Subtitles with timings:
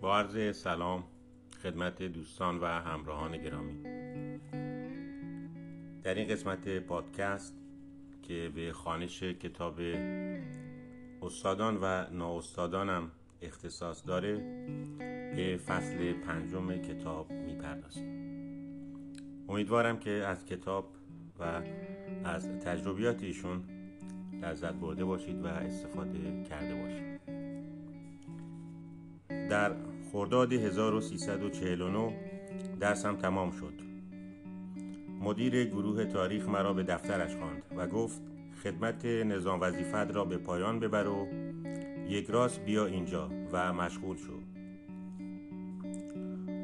[0.00, 1.04] با عرض سلام
[1.62, 3.82] خدمت دوستان و همراهان گرامی.
[6.02, 7.54] در این قسمت پادکست
[8.22, 9.80] که به خانش کتاب
[11.22, 13.10] استادان و نااستادانم
[13.42, 14.36] اختصاص داره
[15.36, 18.20] به فصل پنجم کتاب می‌پردازیم.
[19.48, 20.88] امیدوارم که از کتاب
[21.38, 21.62] و
[22.24, 23.64] از تجربیات ایشون
[24.42, 27.20] لذت برده باشید و استفاده کرده باشید.
[29.48, 32.16] در خرداد 1349
[32.80, 33.74] درسم تمام شد.
[35.20, 38.20] مدیر گروه تاریخ مرا به دفترش خواند و گفت
[38.62, 41.28] خدمت نظام وظیفت را به پایان ببر و
[42.08, 44.40] یک راست بیا اینجا و مشغول شو.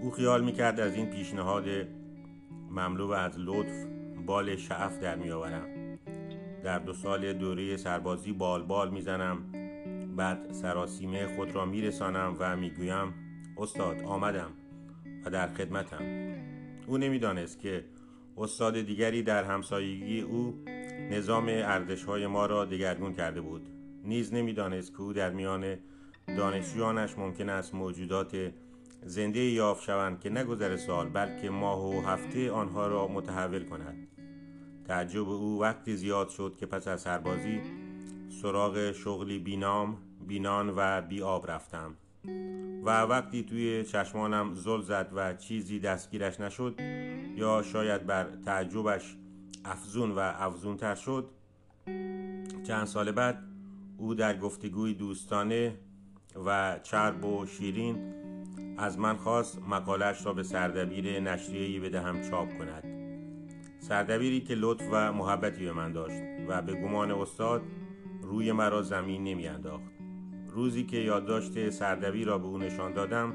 [0.02, 1.64] او خیال می‌کرد از این پیشنهاد
[2.70, 3.84] مملو از لطف
[4.27, 5.98] بال شعف در میآورم.
[6.64, 9.38] در دو سال دوره سربازی بال بال می‌زنم
[10.16, 13.25] بعد سراسیمه خود را میرسانم و می‌گویم
[13.59, 14.51] استاد آمدم
[15.25, 16.03] و در خدمتم.
[16.86, 17.84] او نمی‌دانست که
[18.36, 20.64] استاد دیگری در همسایگی او
[21.11, 21.48] نظام
[22.06, 23.69] های ما را دگرگون کرده بود.
[24.05, 25.77] نیز نمی‌دانست که او در میان
[26.27, 28.53] دانشجویانش ممکن است موجودات
[29.03, 34.08] زنده یافت شوند که نگذر سال بلکه ماه و هفته آنها را متحول کند.
[34.84, 37.61] تعجب او وقتی زیاد شد که پس از سربازی
[38.42, 41.95] سراغ شغلی بینام بینان و بی رفتم.
[42.84, 46.74] و وقتی توی چشمانم زل زد و چیزی دستگیرش نشد
[47.36, 49.16] یا شاید بر تعجبش
[49.64, 51.30] افزون و افزونتر شد
[52.66, 53.42] چند سال بعد
[53.98, 55.74] او در گفتگوی دوستانه
[56.46, 58.14] و چرب و شیرین
[58.78, 62.84] از من خواست مقالش را به سردبیر نشریه‌ای بدهم چاپ کند.
[63.78, 67.62] سردبیری که لطف و محبتی به من داشت و به گمان استاد
[68.22, 69.95] روی مرا زمین نمی انداخت
[70.56, 73.32] روزی که یادداشت سردبی را به او نشان دادم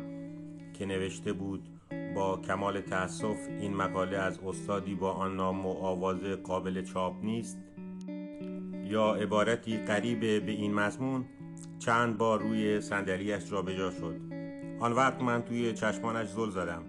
[0.73, 1.67] که نوشته بود
[2.15, 7.57] با کمال تأسف این مقاله از استادی با آن نام و آواز قابل چاپ نیست؟
[8.85, 11.25] یا عبارتی قریب به این مضمون
[11.79, 14.15] چند بار روی صندلیاش را بجا شد.
[14.79, 16.83] آن وقت من توی چشمانش زل زدم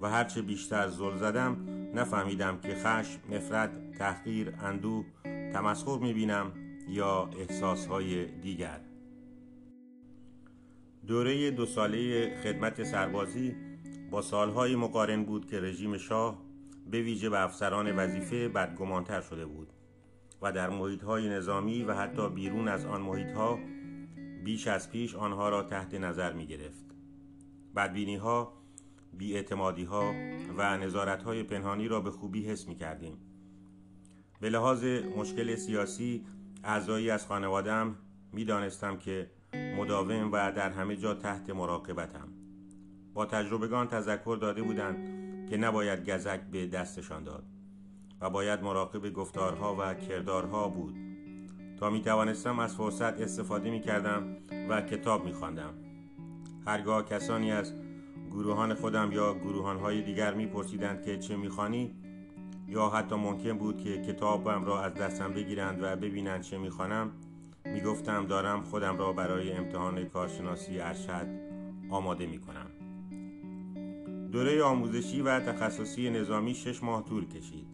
[0.00, 1.56] و هرچه بیشتر زل زدم
[1.94, 5.04] نفهمیدم که خشم، نفرت، تحقیر، اندوه،
[5.52, 6.52] تمسخر می‌بینم
[6.88, 8.91] یا احساسهای دیگر.
[11.06, 13.56] دوره دو ساله خدمت سربازی
[14.10, 16.42] با سالهای مقارن بود که رژیم شاه
[16.90, 19.72] به ویژه به افسران وظیفه بدگمانتر شده بود
[20.42, 23.58] و در محیطهای نظامی و حتی بیرون از آن محیطها
[24.44, 26.84] بیش از پیش آنها را تحت نظر می گرفت
[27.76, 28.52] بدبینی ها
[29.12, 30.14] بیاعتمادی ها
[30.58, 33.16] و نظارت های پنهانی را به خوبی حس می کردیم
[34.40, 34.84] به لحاظ
[35.16, 36.24] مشکل سیاسی
[36.64, 37.96] اعضایی از خانوادم
[38.32, 42.28] می دانستم که مداوم و در همه جا تحت مراقبتم
[43.14, 44.96] با تجربگان تذکر داده بودند
[45.50, 47.44] که نباید گزک به دستشان داد
[48.20, 50.96] و باید مراقب گفتارها و کردارها بود
[51.78, 54.36] تا می توانستم از فرصت استفاده می کردم
[54.68, 55.74] و کتاب می خواندم.
[56.66, 57.74] هرگاه کسانی از
[58.30, 61.94] گروهان خودم یا گروهانهای دیگر میپرسیدند که چه می‌خوانی
[62.68, 66.58] یا حتی ممکن بود که کتابم را از دستم بگیرند و ببینند چه
[67.64, 71.26] می‌خوانم می‌گفتم دارم خودم را برای امتحان کارشناسی ارشد
[71.90, 72.70] آماده می‌کنم.
[74.32, 77.66] دوره آموزشی و تخصصی نظامی شش ماه طول کشید.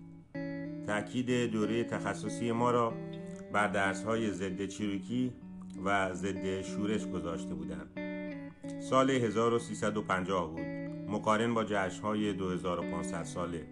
[0.86, 2.94] تأکید دوره تخصصی ما را
[3.52, 5.32] بر درسهای ضد چیروکی
[5.84, 7.90] و ضد شورش گذاشته بودند
[8.80, 10.66] سال 1350 بود.
[11.08, 11.64] مقارن با
[12.02, 13.66] های 2500 ساله.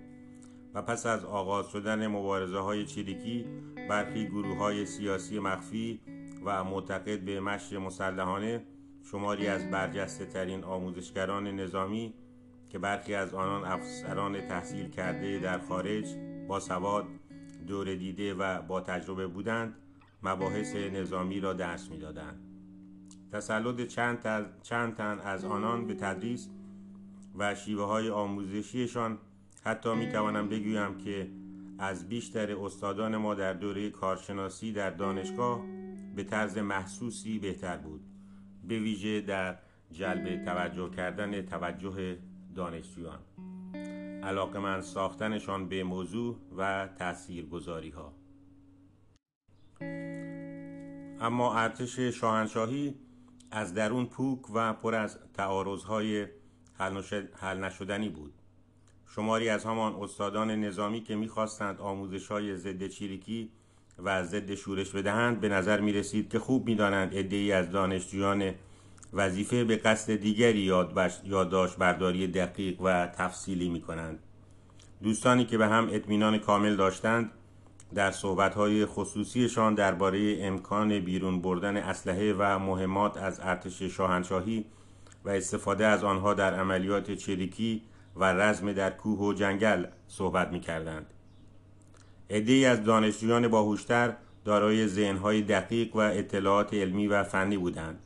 [0.75, 3.45] و پس از آغاز شدن مبارزه های چریکی
[3.89, 6.01] برخی گروه های سیاسی مخفی
[6.45, 8.63] و معتقد به مشر مسلحانه
[9.11, 12.15] شماری از برجسته ترین آموزشگران نظامی
[12.69, 16.07] که برخی از آنان افسران تحصیل کرده در خارج
[16.49, 17.07] با سواد
[17.67, 19.75] دور دیده و با تجربه بودند
[20.23, 22.41] مباحث نظامی را درس می‌دادند.
[23.33, 26.49] تسلط چند, چند تن از آنان به تدریس
[27.39, 29.19] و شیوه های آموزشیشان
[29.65, 31.31] حتی می توانم بگویم که
[31.79, 35.61] از بیشتر استادان ما در دوره کارشناسی در دانشگاه
[36.17, 38.01] به طرز محسوسی بهتر بود
[38.69, 39.59] به ویژه در
[39.93, 42.19] جلب توجه کردن توجه
[42.55, 43.19] دانشجویان.
[44.23, 48.13] علاقه من ساختنشان به موضوع و تأثیر گذاری ها
[51.21, 52.95] اما ارتش شاهنشاهی
[53.51, 56.27] از درون پوک و پر از تعارضهای
[57.41, 58.35] حل نشدنی بود.
[59.15, 63.51] شماری از همان استادان نظامی که می‌خواستند آموزش های ضد چیریکی
[63.99, 68.55] و ضد شورش بدهند به نظر می رسید که خوب می‌دانند ای از دانشجویان
[69.13, 70.73] وظیفه به قصد دیگری
[71.25, 74.19] یادداشت برداری دقیق و تفصیلی می کنند.
[75.03, 77.31] دوستانی که به هم اطمینان کامل داشتند
[77.95, 84.65] در صحبتهای خصوصیشان درباره امکان بیرون بردن اسلحه و مهمات از ارتش شاهنشاهی
[85.25, 87.83] و استفاده از آنها در عملیات چریکی
[88.17, 91.07] و رزم در کوه و جنگل صحبت می کردند.
[92.67, 97.99] از دانشجویان باهوشتر دارای ذهنهای دقیق و اطلاعات علمی و فنی بودند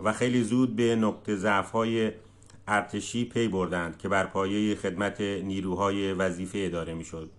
[0.00, 2.12] و خیلی زود به نقطه ضعف‌های
[2.68, 7.30] ارتشی پی بردند که بر پایه خدمت نیروهای وظیفه اداره می‌شد.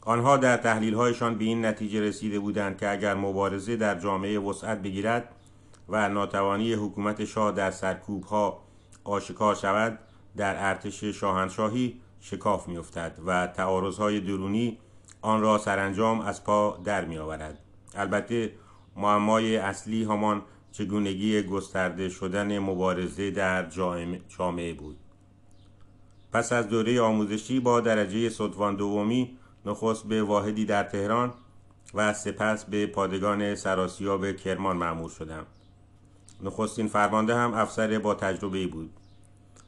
[0.00, 5.28] آنها در تحلیل‌هایشان به این نتیجه رسیده بودند که اگر مبارزه در جامعه وسعت بگیرد
[5.88, 8.62] و ناتوانی حکومت شاه در سرکوبها
[9.04, 9.98] آشکار شود
[10.36, 14.78] در ارتش شاهنشاهی شکاف میافتد و تعارضهای درونی
[15.22, 17.58] آن را سرانجام از پا در می آورد.
[17.94, 18.52] البته
[18.96, 20.42] معمای اصلی همان
[20.72, 23.66] چگونگی گسترده شدن مبارزه در
[24.38, 24.96] جامعه بود.
[26.32, 31.34] پس از دوره آموزشی با درجه صدوان دومی نخست به واحدی در تهران
[31.94, 35.46] و سپس به پادگان سراسیاب کرمان معمول شدم.
[36.42, 38.90] نخستین فرمانده هم افسر با تجربه بود.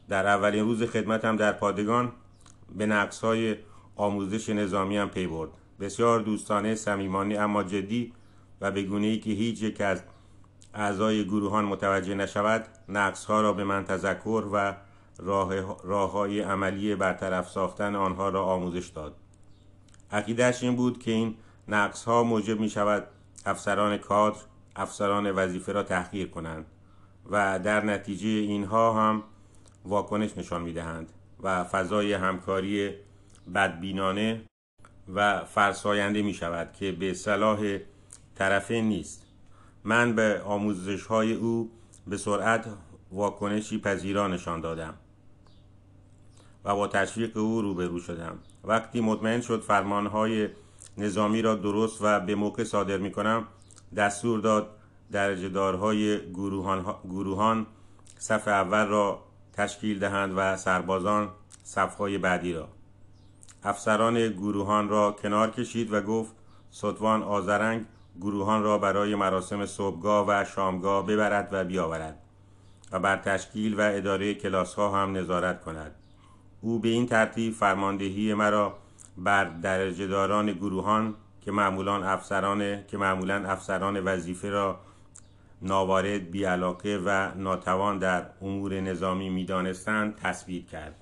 [0.08, 2.12] در اولین روز خدمتم در پادگان
[2.76, 3.56] به نقص های
[3.96, 5.50] آموزش نظامی هم پی برد.
[5.80, 8.12] بسیار دوستانه صمیمانه اما جدی
[8.60, 10.02] و به گونه ای که هیچ یک از
[10.74, 14.76] اعضای گروهان متوجه نشود نقص ها را به من تذکر و
[15.18, 19.16] راه, راه های عملی برطرف ساختن آنها را آموزش داد.
[20.12, 21.36] عقیدهش این بود که این
[21.68, 23.06] نقص ها موجب می شود
[23.46, 24.38] افسران کادر
[24.76, 26.66] افسران وظیفه را تحقیر کنند
[27.30, 29.22] و در نتیجه اینها هم
[29.84, 32.94] واکنش نشان می دهند و فضای همکاری
[33.54, 34.44] بدبینانه
[35.14, 37.78] و فرساینده می شود که به صلاح
[38.34, 39.26] طرفین نیست.
[39.84, 41.70] من به آموزش های او
[42.06, 42.66] به سرعت
[43.12, 44.94] واکنشی پذیرا نشان دادم
[46.64, 48.38] و با تشویق او روبرو شدم.
[48.64, 50.48] وقتی مطمئن شد فرمانهای
[50.98, 53.46] نظامی را درست و به موقع صادر می کنم
[53.96, 54.70] دستور داد
[55.12, 57.66] درجه دارهای گروهان, گروهان
[58.19, 59.22] صف اول را
[59.56, 61.28] تشکیل دهند و سربازان
[61.62, 62.68] صفهای بعدی را.
[63.64, 66.32] افسران گروهان را کنار کشید و گفت
[66.70, 67.86] سطوان آزرنگ
[68.20, 72.18] گروهان را برای مراسم صبحگاه و شامگاه ببرد و بیاورد
[72.92, 75.94] و بر تشکیل و اداره کلاس ها هم نظارت کند.
[76.60, 78.78] او به این ترتیب فرماندهی مرا
[79.16, 84.80] بر درجه داران گروهان که معمولا افسران که معمولا افسران وظیفه را
[85.64, 90.94] ناوارد بیعلاقه و ناتوان در امور نظامی می‌دانستند تصویر کرد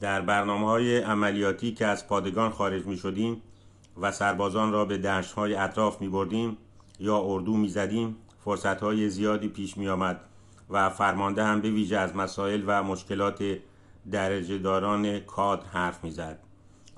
[0.00, 3.42] در برنامه های عملیاتی که از پادگان خارج می شدیم
[4.00, 6.56] و سربازان را به دشت های اطراف می بردیم
[7.00, 10.20] یا اردو می زدیم فرصت های زیادی پیش می آمد
[10.70, 13.58] و فرمانده هم به ویژه از مسائل و مشکلات
[14.10, 16.47] درجه داران کاد حرف می زد.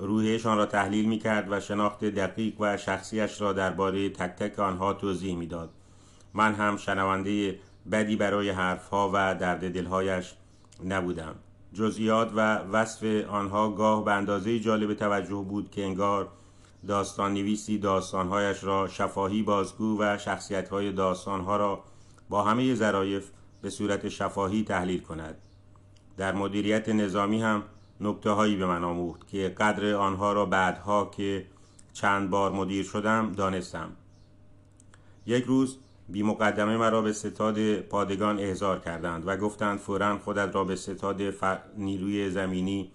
[0.00, 4.92] روحیشان را تحلیل می کرد و شناخت دقیق و شخصیش را درباره تک تک آنها
[4.92, 5.70] توضیح می داد.
[6.34, 7.58] من هم شنونده
[7.92, 10.34] بدی برای حرفها و درد دلهایش
[10.84, 11.34] نبودم.
[11.72, 16.28] جزئیات و وصف آنها گاه به اندازه جالب توجه بود که انگار
[16.88, 21.84] داستان نویسی داستانهایش را شفاهی بازگو و شخصیتهای داستانها را
[22.28, 23.30] با همه ظرایف
[23.62, 25.36] به صورت شفاهی تحلیل کند
[26.16, 27.62] در مدیریت نظامی هم
[28.00, 31.46] نکته هایی به من آموخت که قدر آنها را بعدها که
[31.92, 33.90] چند بار مدیر شدم دانستم.
[35.26, 35.78] یک روز
[36.08, 41.22] بی مقدمه مرا به ستاد پادگان احضار کردند و گفتند فورا خودت را به ستاد
[41.76, 42.90] نیروی زمینی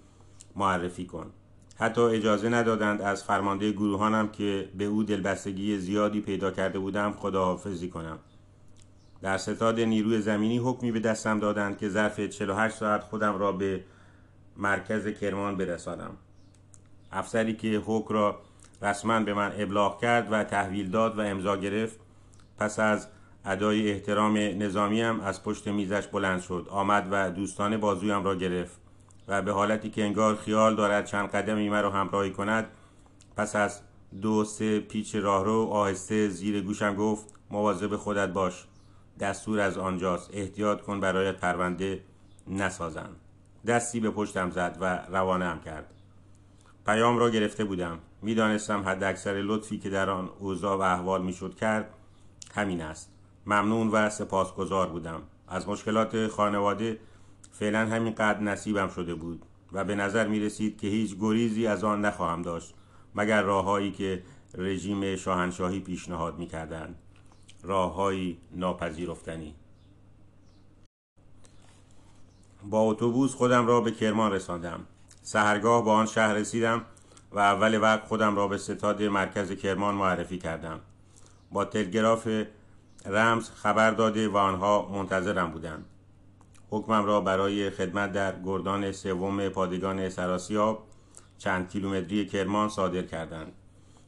[0.56, 1.32] معرفی کن.
[1.78, 7.90] حتی اجازه ندادند از فرمانده گروهانم که به او دلبستگی زیادی پیدا کرده بودم خداحافظی
[7.90, 8.20] کنم.
[9.22, 13.84] در ستاد نیروی زمینی حکمی به دستم دادند که ظرف 48 ساعت خودم را به
[14.58, 16.18] مرکز کرمان برسانم.
[17.12, 18.40] افسری که حکم را
[18.82, 22.00] رسما به من ابلاغ کرد و تحویل داد و امضا گرفت
[22.58, 23.08] پس از
[23.46, 28.80] ادای احترام نظامیم از پشت میزش بلند شد آمد و دوستان بازویم را گرفت
[29.28, 32.68] و به حالتی که انگار خیال دارد چند قدمی مرا همراهی کند
[33.38, 33.82] پس از
[34.22, 38.66] دو سه پیچ راهرو آهسته زیر گوشم گفت مواظب خودت باش
[39.20, 42.04] دستور از آنجاست احتیاط کن برای پرونده
[42.48, 43.10] نسازن
[43.68, 45.94] دستی به پشتم زد و روانه هم کرد.
[46.86, 48.00] پیام را گرفته بودم.
[48.22, 51.90] می‌دانستم حد اکثر لطفی که در آن اوضاع و احوال می‌شد کرد
[52.56, 53.12] همین است.
[53.46, 55.22] ممنون و سپاسگزار بودم.
[55.48, 57.00] از مشکلات خانواده
[57.52, 62.06] فعلا همینقدر نصیبم شده بود و به نظر می رسید که هیچ گریزی از آن
[62.06, 62.74] نخواهم داشت
[63.16, 64.24] مگر راههایی که
[64.58, 66.96] رژیم شاهنشاهی پیشنهاد می کردن.
[67.64, 69.56] راههایی ناپذیرفتنی.
[72.70, 74.80] با اتوبوس خودم را به کرمان رساندم.
[75.22, 76.86] سهرگاه با آن شهر رسیدم
[77.32, 80.80] و اول وقت خودم را به ستاد مرکز کرمان معرفی کردم.
[81.52, 82.28] با تلگراف
[83.06, 85.86] رمز خبر داده و آنها منتظرم بودند.
[86.70, 90.88] حکمم را برای خدمت در گردان سوم پادگان سراسیاب
[91.38, 93.52] چند کیلومتری کرمان صادر کردند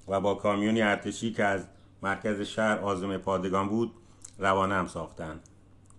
[0.08, 1.68] و با کامیونی ارتشی که از
[2.04, 3.92] مرکز شهر آزم پادگان بود
[4.40, 5.40] روانم ساختند.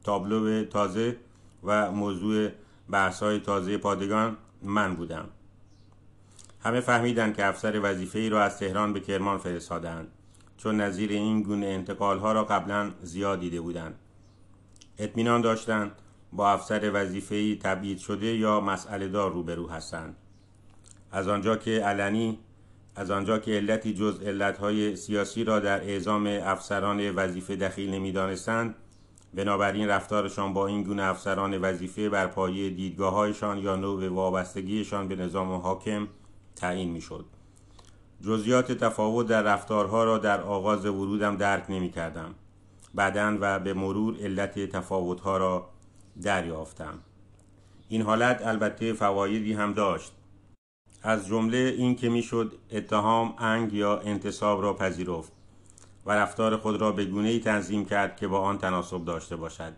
[0.04, 1.16] تابلو تازه
[1.64, 2.50] و موضوع
[2.90, 5.28] بحث های تازه پادگان من بودم.
[6.60, 10.08] همه فهمیدند که افسر وظیفه ای را از تهران به کرمان فرستادند
[10.56, 13.94] چون نظیر این گونه انتقال ها را قبلا زیاد دیده بودند.
[14.98, 15.92] اطمینان داشتند
[16.32, 20.16] با افسر وظیفه ای تبعید شده یا مسئله دار روبرو هستند.
[21.12, 22.38] از آنجا که علنی
[22.96, 28.74] از آنجا که علتی جز علتهای سیاسی را در اعزام افسران وظیفه دخیل نمی‌دانستند
[29.34, 35.52] بنابراین رفتارشان با این گونه افسران وظیفه بر پایه دیدگاههایشان یا نوع وابستگیشان به نظام
[35.52, 36.08] حاکم
[36.56, 37.24] تعیین می‌شد.
[38.22, 42.34] جزیات تفاوت در رفتارها را در آغاز ورودم درک نمی کردم
[42.94, 45.68] بعدا و به مرور علت تفاوتها را
[46.22, 46.98] دریافتم.
[47.88, 50.12] این حالت البته فوایدی هم داشت.
[51.02, 55.32] از جمله این که می‌شد اتهام انگ یا انتصاب را پذیرفت.
[56.08, 59.72] و رفتار خود را به گونه ای تنظیم کرد که با آن تناسب داشته باشد.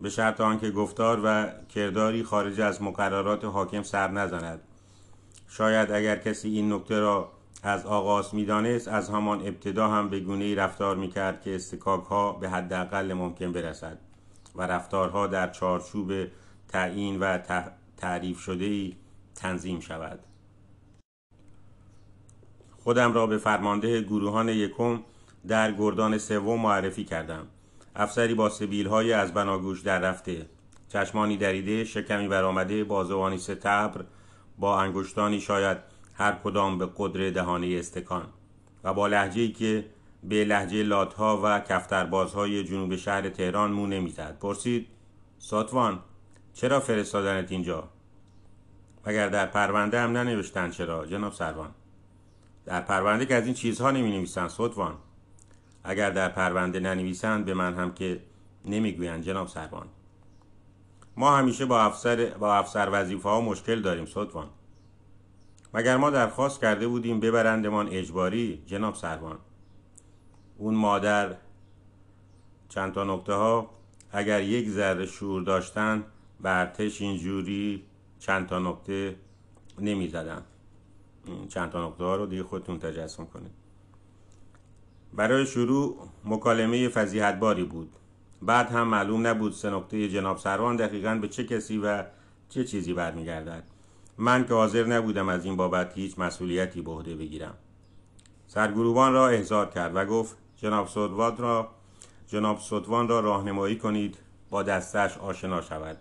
[0.00, 4.60] به شرط آنکه گفتار و کرداری خارج از مقررات حاکم سر نزند.
[5.48, 7.32] شاید اگر کسی این نکته را
[7.62, 12.32] از آغاز می‌دانست از همان ابتدا هم به گونه ای رفتار می‌کرد که استکاک ها
[12.32, 13.98] به حداقل ممکن برسد
[14.54, 16.12] و رفتارها در چارچوب
[16.68, 17.38] تعیین و
[17.96, 18.96] تعریف شده ای
[19.34, 20.20] تنظیم شود.
[22.84, 25.00] خودم را به فرمانده گروهان یکم
[25.46, 27.46] در گردان سوم معرفی کردم.
[27.96, 30.46] افسری با سبیل های از بناگوش در رفته.
[30.88, 34.04] چشمانی دریده شکمی برآمده بازوانی ستبر
[34.58, 35.78] با انگشتانی شاید
[36.14, 38.26] هر کدام به قدر دهانه استکان.
[38.84, 39.84] و با لحجه که
[40.22, 44.38] به لحجه لاتها و کفتربازهای جنوب شهر تهران مو نمی‌زد.
[44.38, 44.86] پرسید
[45.38, 46.00] ساتوان
[46.54, 47.88] چرا فرستادنت اینجا؟
[49.06, 51.70] مگر در پرونده هم ننوشتن چرا؟ جناب سروان.
[52.64, 54.94] در پرونده که از این چیزها نمی نویسن ساتوان.
[55.88, 58.20] اگر در پرونده ننویسند به من هم که
[58.64, 59.86] نمی‌گویند جناب سروان
[61.16, 64.48] ما همیشه با افسر با افسر وظیفه ها مشکل داریم ساتوان
[65.74, 69.38] مگر ما درخواست کرده بودیم ببرندمان اجباری؟ جناب سروان
[70.58, 71.34] اون مادر
[72.68, 73.70] چند تا نکته ها
[74.12, 76.04] اگر یک ذره شور داشتن
[76.40, 77.84] به ارتش اینجوری
[78.18, 79.16] چند تا نکته
[79.78, 80.42] نمی زدن.
[81.48, 83.67] چند تا نکته ها رو دیگه خودتون تجسم کنید.
[85.12, 87.92] برای شروع مکالمه فضیحتباری بود.
[88.42, 92.04] بعد هم معلوم نبود سه نکته جناب سروان دقیقا به چه کسی و
[92.48, 93.64] چه چیزی برمیگردد.
[94.18, 97.54] من که حاضر نبودم از این بابت هیچ مسئولیتی به عهده بگیرم.
[98.46, 101.68] سرگروبان را احضار کرد و گفت جناب سودوان را
[102.28, 104.18] جناب سودوان را راهنمایی کنید
[104.50, 105.96] با دستش آشنا شود.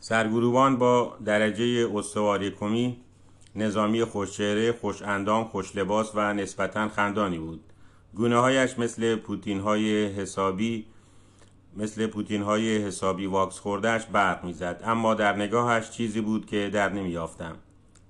[0.00, 2.96] سرگروبان با درجه استواری کمی
[3.56, 7.60] نظامی خوشچهره خوش اندام خوش لباس و نسبتا خندانی بود.
[8.14, 10.86] گونه هایش مثل پوتین های حسابی
[11.76, 14.80] مثل پوتین های حسابی واکس خوردهش برق می‌زد.
[14.84, 17.56] اما در نگاهش چیزی بود که در نمیافتم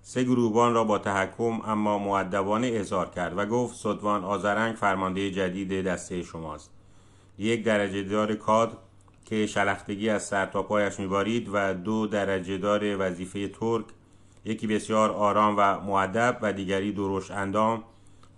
[0.02, 5.86] سه گروهبان را با تحکم اما معدبانه احضار کرد و گفت صدوان آزرنگ فرمانده جدید
[5.86, 6.70] دسته شماست.
[7.38, 8.78] یک درجه دار کاد
[9.24, 13.84] که شلختگی از سر تا پایش میبارید و دو درجه دار وظیفه ترک
[14.44, 17.84] یکی بسیار آرام و معدب و دیگری دروش اندام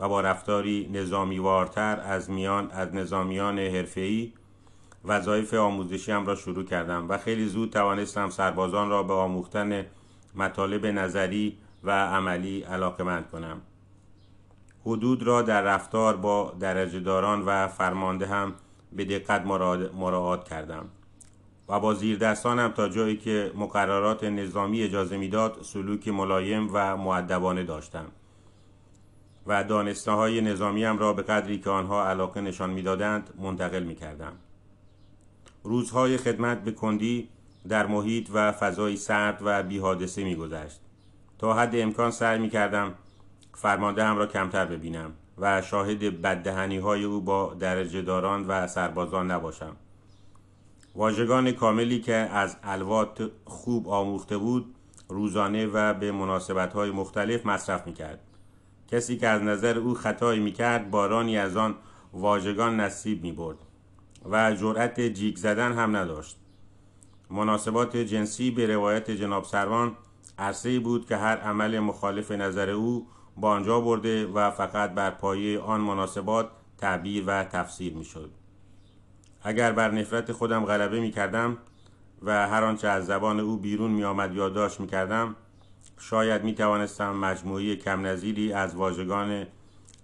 [0.01, 4.33] و با رفتاری نظامی وارتر از میان از نظامیان حرفه‌ای
[5.05, 9.87] وظایف آموزشی هم را شروع کردم و خیلی زود توانستم سربازان را به آموختن
[10.35, 13.61] مطالب نظری و عملی علاقمند کنم.
[14.83, 18.55] حدود را در رفتار با درجه داران و فرمانده هم
[18.93, 19.47] به دقت
[19.95, 20.89] مراعات کردم.
[21.69, 27.63] و با زیر دستانم تا جایی که مقررات نظامی اجازه می‌داد سلوک ملایم و معدبانه
[27.65, 28.07] داشتم
[29.47, 33.95] و دانسته های نظامی هم را به قدری که آنها علاقه نشان می‌دادند منتقل می
[33.95, 34.33] کردم.
[35.63, 37.29] روزهای خدمت به کندی
[37.69, 40.81] در محیط و فضای سرد و بی حادثه می گذشت.
[41.39, 42.95] تا حد امکان سعی می کردم
[43.55, 49.31] فرمانده هم را کمتر ببینم و شاهد بددهنی های او با درجه داران و سربازان
[49.31, 49.77] نباشم.
[50.97, 54.75] واژگان کاملی که از الوات خوب آموخته بود
[55.09, 58.21] روزانه و به مناسبت های مختلف مصرف می کرد.
[58.89, 61.75] کسی که از نظر او خطایی می‌کرد بارانی از آن
[62.13, 63.57] واژگان نصیب می‌برد
[64.31, 66.37] و جرأت جیگ زدن هم نداشت
[67.31, 69.97] مناسبات جنسی به روایت جناب سروان
[70.39, 75.61] عرصه بود که هر عمل مخالف نظر او با آنجا برده و فقط بر پایه
[75.61, 78.31] آن مناسبات تعبیر و تفسیر می‌شد
[79.45, 81.59] اگر بر نفرت خودم غلبه می کردم
[82.23, 85.37] و هر آنچه از زبان او بیرون می آمد یادداشت می کردم
[85.99, 89.47] شاید می توانستم مجموعی کم نظیری از واژگان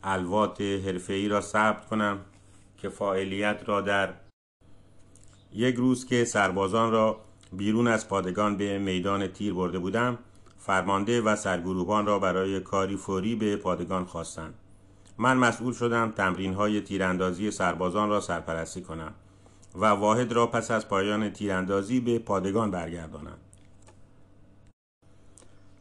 [0.05, 2.19] الوات حرفه‌ای را ثبت کنم
[2.79, 4.15] که فاعلیت را در
[5.53, 7.21] یک روز که سربازان را
[7.53, 10.19] بیرون از پادگان به میدان تیر برده بودم
[10.59, 14.55] فرمانده و سرگروهان را برای کاری فوری به پادگان خواستند.
[15.19, 19.15] من مسئول شدم تمرین های تیراندازی سربازان را سرپرستی کنم.
[19.75, 23.39] و واحد را پس از پایان تیراندازی به پادگان برگردانم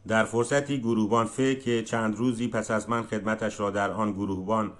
[0.08, 4.72] در فرصتی گروهبان فه که چند روزی پس از من خدمتش را در آن گروهبان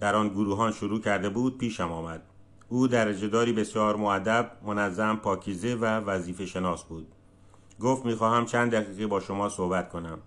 [0.00, 2.22] در آن گروهان شروع کرده بود پیشم آمد.
[2.68, 7.06] او درجه داری بسیار معدب منظم پاکیزه و وظیفه شناس بود.
[7.80, 10.18] گفت می‌خواهم چند دقیقه با شما صحبت کنم.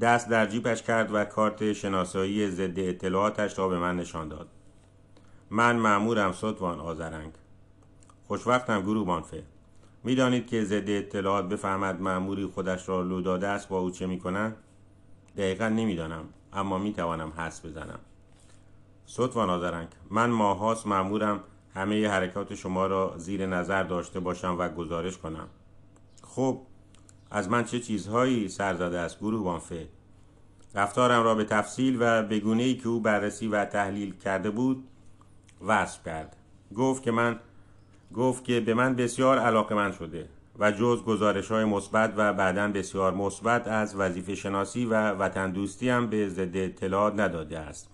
[0.00, 4.48] دست در جیبش کرد و کارت شناسایی ضد اطلاعاتش را به من نشان داد.
[5.50, 7.32] من معمورم ستوان آزرنگ
[8.30, 9.42] خوشوقتم گروه بانفه.
[10.04, 14.56] می‌دانید که ضد اطلاعات بفهمد معموری خودش را لو داده است با او چه می‌کنند
[15.36, 17.98] دقیقا نمی‌دانم اما می‌توانم حس بزنم.
[19.06, 21.40] ستوان آزرنگ من ماهاست معمورم
[21.74, 25.48] همه حرکات شما را زیر نظر داشته باشم و گزارش کنم.
[26.22, 26.60] خب
[27.30, 29.88] از من چه چیزهایی سر زده است گروه بانفه؟
[30.74, 34.84] رفتارم را به تفصیل و به ای که او بررسی و تحلیل کرده بود
[35.66, 36.36] وصف کرد.
[36.76, 37.40] گفت که من
[38.14, 42.68] گفت که به من بسیار علاقه من شده و جز گزارش های مثبت و بعدا
[42.68, 47.88] بسیار مثبت از وظیفه شناسی و وطن دوستی هم به ضد اطلاعات نداده است.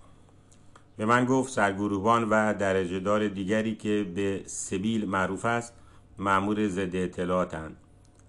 [0.97, 5.75] به من گفت سرگروهبان و درجه دار دیگری که به سبیل معروف است
[6.19, 7.77] معمور ضد اطلاعاتند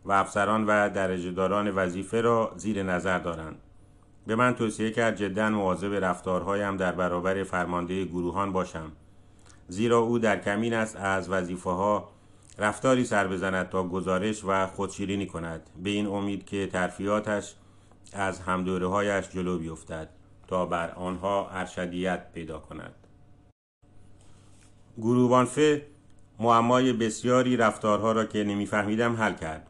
[0.05, 3.55] و افسران و درجه داران وظیفه را زیر نظر دارند.
[4.27, 8.91] به من توصیه کرد جدا مواظب رفتارهایم در برابر فرمانده گروهان باشم
[9.67, 12.09] زیرا او در کمین است از وظیفه ها
[12.57, 15.69] رفتاری سر بزند تا گزارش و خودشیرینی کند.
[15.83, 17.55] به این امید که ترفیاتش
[18.13, 20.09] از همدوره هایش جلو بیفتد
[20.47, 22.93] تا بر آنها ارشدیت پیدا کند.
[24.97, 25.85] گروبانفه
[26.39, 29.67] معمای بسیاری رفتارها را که نمیفهمیدم حل کرد.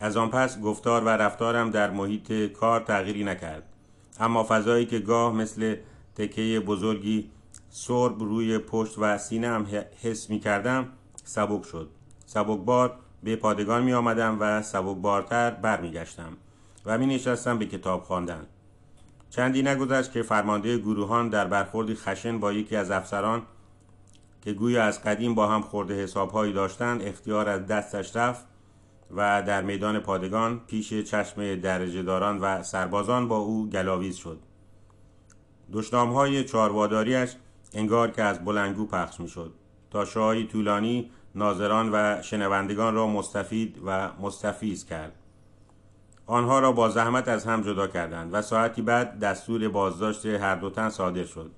[0.00, 3.62] از آن پس گفتار و رفتارم در محیط کار تغییری نکرد.
[4.20, 5.76] اما فضایی که گاه مثل
[6.14, 7.30] تکه بزرگی
[7.76, 9.66] سرب روی پشت و سینه هم
[10.02, 10.88] حس می کردم
[11.24, 11.90] سبک شد
[12.26, 16.36] سبک بار به پادگان می آمدم و سبک بارتر بر می گشتم
[16.86, 18.46] و می نشستم به کتاب خواندن.
[19.30, 23.42] چندی نگذشت که فرمانده گروهان در برخوردی خشن با یکی از افسران
[24.42, 28.46] که گویا از قدیم با هم خورده حسابهایی داشتند اختیار از دستش رفت
[29.10, 34.38] و در میدان پادگان پیش چشم درجه داران و سربازان با او گلاویز شد
[35.72, 37.36] دشنام های چارواداریش
[37.72, 39.52] انگار که از بلنگو پخش می شد
[39.90, 45.12] تا شاهی طولانی ناظران و شنوندگان را مستفید و مستفیز کرد.
[46.26, 50.70] آنها را با زحمت از هم جدا کردند و ساعتی بعد دستور بازداشت هر دو
[50.70, 51.50] تن صادر شد.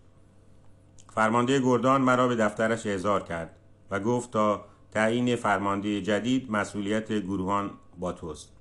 [1.14, 3.56] فرمانده گردان مرا به دفترش اعزار کرد
[3.90, 8.52] و گفت تا تعیین فرمانده جدید مسئولیت گروهان با توست.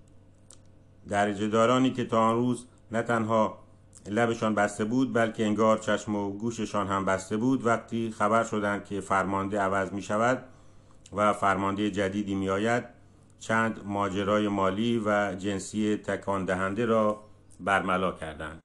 [1.10, 3.65] درجه دارانی که تا آن روز نه تنها
[4.08, 7.66] لبشان بسته بود بلکه انگار چشم و گوششان هم بسته بود.
[7.66, 10.44] وقتی خبر شدند که فرمانده عوض می شود
[11.14, 12.84] و فرمانده جدیدی می آید
[13.40, 17.24] چند ماجرای مالی و جنسی تکان دهنده را
[17.60, 18.60] برملا کردند.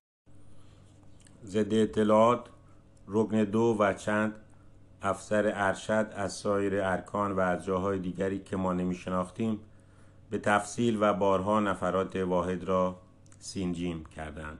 [1.45, 2.47] ضد اطلاعات
[3.09, 4.35] رکن دو و چند
[5.03, 9.61] افسر ارشد از سایر ارکان و از جاهای دیگری که ما نمی شناختیم
[10.31, 13.01] به تفصیل و بارها نفرات واحد را
[13.39, 14.59] سینجیم کردند.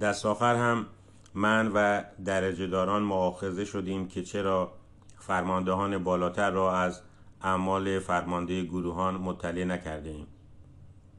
[0.00, 0.86] دست آخر هم
[1.34, 4.72] من و درجه داران معاخذه شدیم که چرا
[5.18, 7.02] فرماندهان بالاتر را از
[7.42, 10.26] اعمال فرمانده گروهان مطلع نکرده ایم.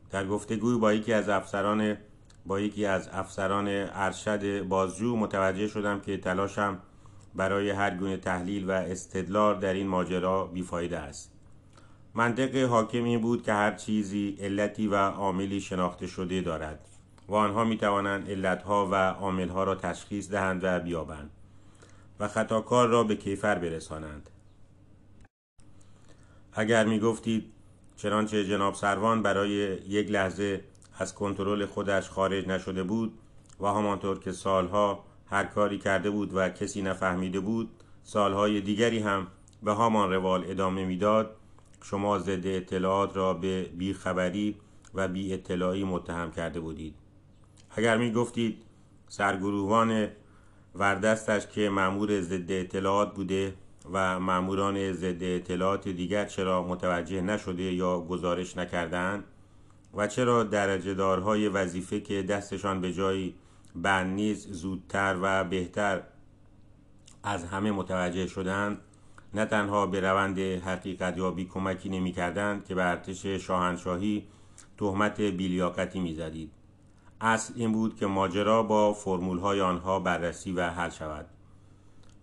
[0.10, 1.98] در گفتگوی با یکی از افسران
[2.46, 6.80] با یکی از افسران ارشد بازجو متوجه شدم که تلاشم
[7.36, 11.32] برای هر گونه تحلیل و استدلال در این ماجرا بیفایده است
[12.14, 16.89] منطق حاکم این بود که هر چیزی علتی و عاملی شناخته شده دارد
[17.30, 21.30] و آنها می توانند علتها و عاملها را تشخیص دهند و بیابند
[22.20, 24.30] و خطاکار را به کیفر برسانند.
[26.54, 27.52] اگر می گفتید
[27.96, 29.50] چنانچه جناب سروان برای
[29.88, 30.64] یک لحظه
[30.98, 33.14] از کنترل خودش خارج نشده بود
[33.60, 37.70] و همانطور که سالها هر کاری کرده بود و کسی نفهمیده بود
[38.04, 39.28] سالهای دیگری هم
[39.64, 41.36] به همان روال ادامه می‌داد
[41.84, 44.56] شما ضد اطلاعات را به بیخبری
[44.94, 46.99] و بی اطلاعی متهم کرده بودید.
[47.72, 48.62] اگر می گفتید
[49.08, 50.08] سرگروهان
[50.76, 53.54] وردستش که معمور ضد اطلاعات بوده
[53.94, 59.24] و معموران ضد اطلاعات دیگر چرا متوجه نشده یا گزارش نکردند
[59.94, 63.36] و چرا درجه دارهای وظیفه که دستشان به جایی
[63.76, 66.02] بند نیز زودتر و بهتر
[67.24, 68.78] از همه متوجه شدند
[69.34, 74.28] نه تنها به روند حقیقت یابی کمکی نمی کردند که به ارتش شاهنشاهی
[74.78, 76.59] تهمت بیلیاقتی می زدید.
[77.22, 81.26] اصل این بود که ماجرا با فرمول های آنها بررسی و حل شود.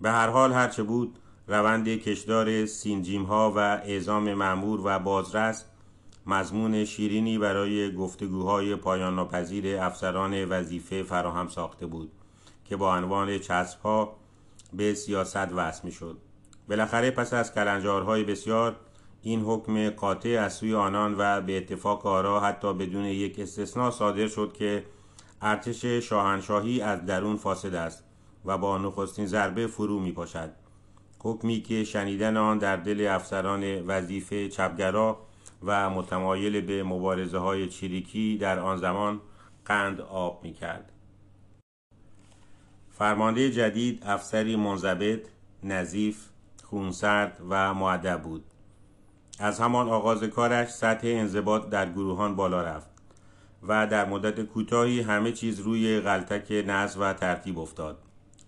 [0.01, 5.65] به هر حال هرچه بود روند کشدار سینجیم ها و اعزام معمور و بازرس
[6.27, 12.13] مضمون شیرینی برای گفتگوهای پایان ناپذیر افسران وظیفه فراهم ساخته بود
[12.65, 14.17] که با عنوان چسب ها
[14.73, 16.19] به سیاست وصل می شد
[16.69, 18.77] بالاخره پس از کلنجارهای بسیار
[19.27, 24.29] این حکم قاطع از سوی آنان و به اتفاق آرا حتی بدون یک استثنا صادر
[24.29, 24.85] شد که
[25.43, 28.05] ارتش شاهنشاهی از درون فاسد است
[28.45, 30.51] و با نخستین ضربه فرو می پاشد
[31.19, 35.19] حکمی که شنیدن آن در دل افسران وظیفه چپگرا
[35.63, 39.21] و متمایل به مبارزه های چریکی در آن زمان
[39.65, 40.93] قند آب می کرد.
[42.91, 45.29] فرمانده جدید افسری منضبط،
[45.63, 46.29] نظیف،
[46.65, 48.45] خونسرد و معدب بود.
[49.39, 52.91] از همان آغاز کارش سطح انضباط در گروهان بالا رفت
[53.69, 57.99] و در مدت کوتاهی همه چیز روی غلطک نظم و ترتیب افتاد.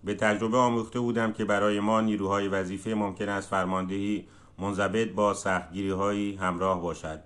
[0.05, 4.27] به تجربه آموخته بودم که برای ما نیروهای وظیفه ممکن است فرماندهی
[4.59, 7.21] منضبط با سختگیری هایی همراه باشد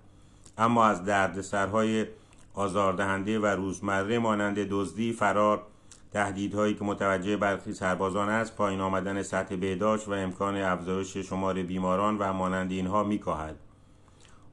[0.59, 2.07] اما از دردسرهای
[2.55, 5.63] آزاردهنده و روزمره مانند دزدی فرار
[6.13, 12.19] تهدیدهایی که متوجه برخی سربازان است پایین آمدن سطح بهداشت و امکان افزایش شمار بیماران
[12.19, 13.57] و مانند اینها میکاهد.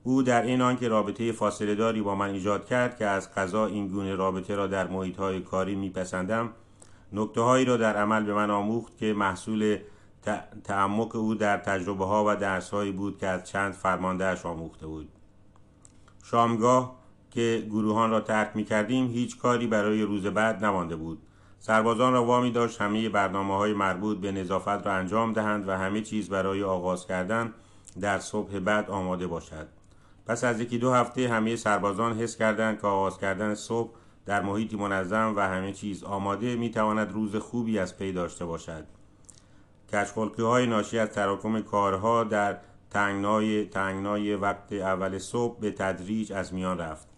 [0.04, 3.88] او در این آنکه رابطه فاصله داری با من ایجاد کرد که از قضا این
[3.88, 6.50] گونه رابطه را در محیط های کاری میپسندم
[7.14, 9.78] نکته هایی را در عمل به من آموخت که محصول
[10.64, 15.10] تعمق او در تجربه ها و درس هایی بود که از چند فرماندهش آموخته بود.
[16.24, 16.96] شامگاه
[17.32, 21.22] که گروهان را ترک می کردیم هیچ کاری برای روز بعد نمانده بود.
[21.60, 22.82] سربازان را وامی داشت.
[22.82, 27.54] همه برنامه های مربوط به نظافت را انجام دهند و همه چیز برای آغاز کردن
[28.02, 29.68] در صبح بعد آماده باشد.
[30.26, 33.92] پس از یکی دو هفته همه سربازان حس کردند که آغاز کردن صبح
[34.26, 38.86] در محیطی منظم و همه چیز آماده می تواند روز خوبی از پی داشته باشد.
[39.94, 42.58] کشخلقی های ناشی از تراکم کارها در
[42.92, 47.09] تنگنای, تنگنای وقت اول صبح به تدریج از میان رفت.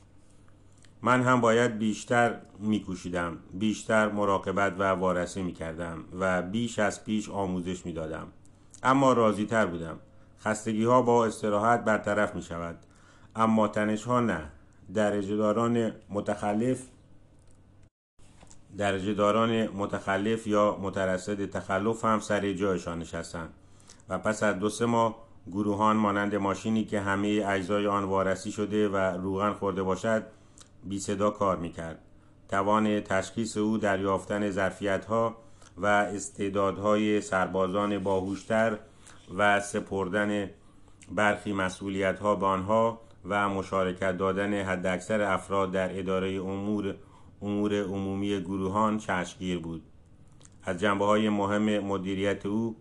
[1.02, 7.86] من هم باید بیشتر میکوشیدم بیشتر مراقبت و وارسی می‌کردم و بیش از پیش آموزش
[7.86, 8.28] می‌دادم.
[8.84, 10.00] اما راضی تر بودم.
[10.42, 12.76] خستگی ها با استراحت برطرف می شود
[13.36, 14.52] اما تنش ها نه.
[14.94, 16.84] درجه داران متخلف
[18.78, 23.50] درجه داران متخلف یا مترصد تخلف هم سر جایشان نشستند
[24.10, 25.16] و پس از دو سه ماه
[25.52, 30.24] گروهان مانند ماشینی که همه اجزای آن وارسی شده و روغن خورده باشد
[30.84, 32.00] بی صدا کار می‌کرد.
[32.50, 35.36] توان تشخیص او در یافتن ظرفیت ها
[35.78, 38.78] و استعدادهای سربازان باهوشتر
[39.38, 40.50] و سپردن
[41.12, 46.96] برخی مسئولیت ها به آنها و مشارکت دادن حداکثر افراد در اداره امور
[47.42, 49.84] امور عمومی گروهان چشمگیر بود.
[50.64, 52.76] از جنبه های مهم مدیریت او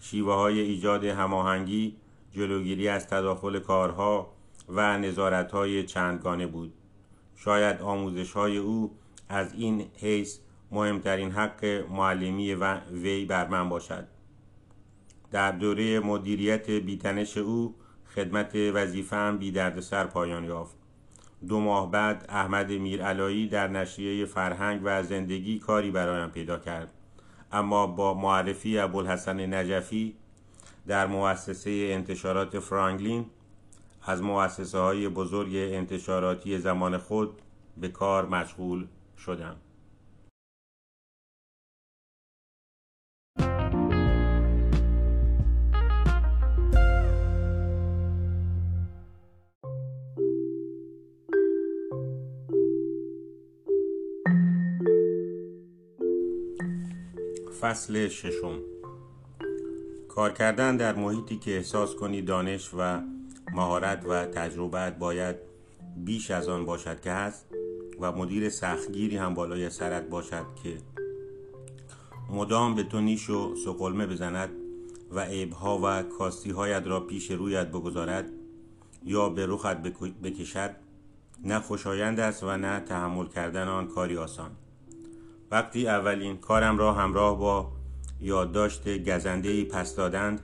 [0.00, 1.96] شیوه های ایجاد هماهنگی
[2.32, 4.32] جلوگیری از تداخل کارها
[4.68, 6.72] و نظارت های چندگانه بود.
[7.36, 8.96] شاید آموزش های او
[9.28, 10.38] از این حیث
[10.70, 14.06] مهمترین حق معلمی و وی بر من باشد.
[15.30, 17.74] در دوره مدیریت بیتنش او
[18.14, 20.76] خدمت وظیفه هم بی سر پایان یافت.
[21.48, 26.92] دو ماه بعد احمد میرعلایی در نشریه فرهنگ و زندگی کاری برایم پیدا کرد.
[27.52, 30.16] اما با معرفی ابوالحسن نجفی
[30.86, 33.26] در مؤسسه انتشارات فرانگلین
[34.06, 37.42] از مؤسسه های بزرگ انتشاراتی زمان خود
[37.76, 38.86] به کار مشغول
[39.18, 39.56] شدم.
[57.60, 58.58] فصل ششم.
[60.08, 63.00] کار کردن در محیطی که احساس کنی دانش و
[63.54, 65.36] مهارت و تجربت باید
[65.96, 67.46] بیش از آن باشد که هست
[68.00, 70.78] و مدیر سختگیری هم بالای سرت باشد که
[72.30, 74.48] مدام به تو نیش و سقلمه بزند
[75.10, 78.30] و عیبها و کاستیهایت را پیش رویت بگذارد
[79.04, 79.82] یا به رخت
[80.22, 80.70] بکشد
[81.44, 84.50] نه خوشایند است و نه تحمل کردن آن کاری آسان.
[85.50, 87.72] وقتی اولین کارم را همراه با
[88.20, 90.40] یادداشت گزنده پس دادند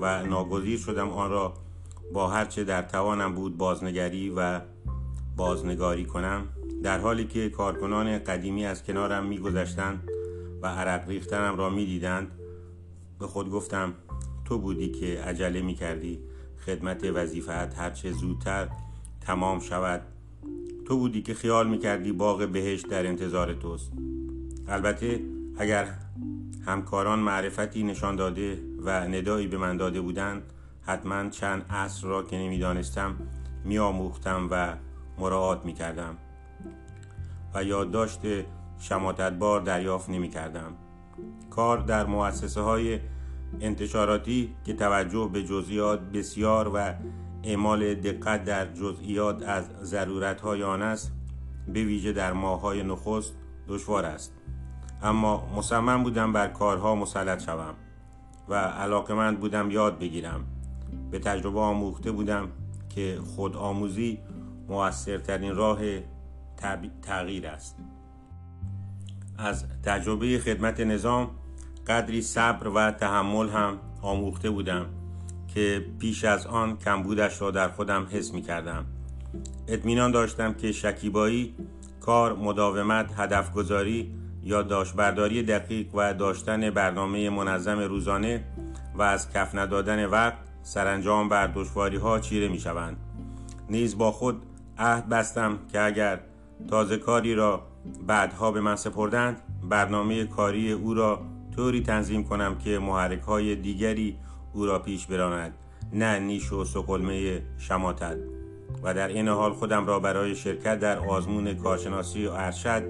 [0.00, 1.54] و ناگزیر شدم آن را
[2.12, 4.60] با هرچه در توانم بود بازنگری و
[5.36, 6.48] بازنگاری کنم
[6.82, 10.08] در حالی که کارکنان قدیمی از کنارم میگذشتند
[10.62, 12.30] و عرق ریختنم را می‌دیدند
[13.18, 13.94] به خود گفتم
[14.44, 16.18] تو بودی که عجله می کردی
[16.66, 18.68] خدمت وظیفت هرچه زودتر
[19.20, 20.02] تمام شود.
[20.86, 23.92] تو بودی که خیال می کردی باغ بهشت در انتظار توست.
[24.68, 25.20] البته
[25.58, 25.94] اگر
[26.66, 30.51] همکاران معرفتی نشان داده و ندایی به من داده بودند
[30.86, 33.16] حتما چند عصر را که نمی‌دانستم
[33.64, 34.76] میآموختم و
[35.18, 36.16] مراعات می کردم
[37.54, 38.20] و یادداشت
[38.78, 40.72] شماتتبار دریافت نمی کردم
[41.50, 43.00] کار در مؤسسه های
[43.60, 46.94] انتشاراتی که توجه به جزئیات بسیار و
[47.42, 51.12] اعمال دقت در جزئیات از ضرورت های آن است
[51.68, 53.34] به ویژه در های نخست
[53.68, 54.32] دشوار است.
[55.02, 57.74] اما مصمم بودم بر کارها مسلط شوم
[58.48, 60.44] و علاقمند بودم یاد بگیرم.
[61.10, 62.48] به تجربه آموخته بودم
[62.88, 64.18] که خود آموزی
[64.68, 65.78] موثرترین راه
[67.02, 67.76] تغییر است.
[69.38, 71.30] از تجربه خدمت نظام
[71.86, 74.86] قدری صبر و تحمل هم آموخته بودم
[75.54, 78.86] که پیش از آن کمبودش را در خودم حس می کردم.
[79.68, 81.54] اطمینان داشتم که شکیبایی
[82.00, 84.62] کار مداومت هدفگذاری یا
[84.96, 88.44] برداری دقیق و داشتن برنامه منظم روزانه
[88.94, 92.96] و از کف ندادن وقت سرانجام بر دشواری ها چیره می شوند
[93.70, 94.42] نیز با خود
[94.78, 96.20] عهد بستم که اگر
[96.68, 97.62] تازه کاری را
[98.06, 101.20] بعدها به من سپردند برنامه کاری او را
[101.56, 104.16] طوری تنظیم کنم که محرک های دیگری
[104.52, 105.54] او را پیش براند
[105.92, 108.16] نه نیش و سقلمه شماتت
[108.82, 112.82] و در این حال خودم را برای شرکت در آزمون کارشناسی و ارشد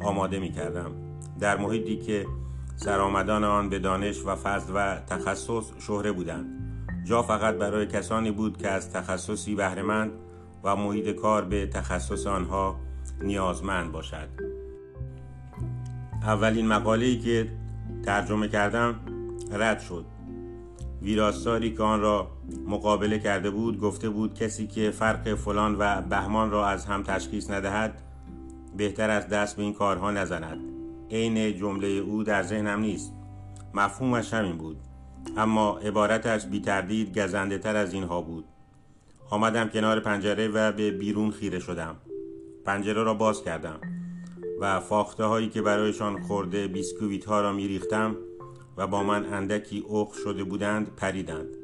[0.00, 0.90] آماده می کردم
[1.40, 2.26] در محیطی که
[2.76, 6.55] سرآمدان آن به دانش و فضل و تخصص شهره بودند.
[7.06, 10.10] جا فقط برای کسانی بود که از تخصصی بهرهمند
[10.64, 12.76] و محیط کار به تخصص آنها
[13.22, 14.28] نیازمند باشد.
[16.22, 17.52] اولین مقاله‌ای که
[18.04, 18.94] ترجمه کردم
[19.52, 20.04] رد شد.
[21.02, 22.30] ویراستاری که آن را
[22.66, 27.50] مقابله کرده بود گفته بود کسی که فرق فلان و بهمان را از هم تشخیص
[27.50, 28.02] ندهد
[28.76, 30.58] بهتر از دست به این کارها نزند.
[31.10, 33.12] عین جمله او در ذهنم نیست.
[33.74, 34.85] مفهومش همین بود.
[35.36, 38.44] اما عبارتش بی تردید گزنده تر از اینها بود.
[39.30, 41.96] آمدم کنار پنجره و به بیرون خیره شدم.
[42.64, 43.80] پنجره را باز کردم
[44.60, 48.16] و فاخته هایی که برایشان خورده بیسکویت ها را می ریختم
[48.76, 51.56] و با من اندکی اخ شده بودند پریدند.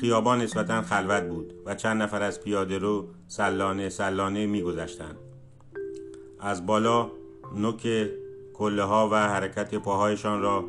[0.00, 5.16] خیابان نسبتا خلوت بود و چند نفر از پیاده رو سلانه سلانه می گذشتند.
[6.40, 7.10] از بالا
[7.56, 8.10] نوک
[8.54, 10.64] کله ها و حرکت پاهایشان را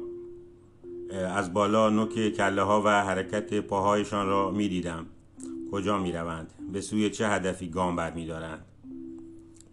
[1.13, 5.05] از بالا نوک کله ها و حرکت پاهایشان را می دیدم
[5.71, 8.65] کجا می روند به سوی چه هدفی گام بر می دارند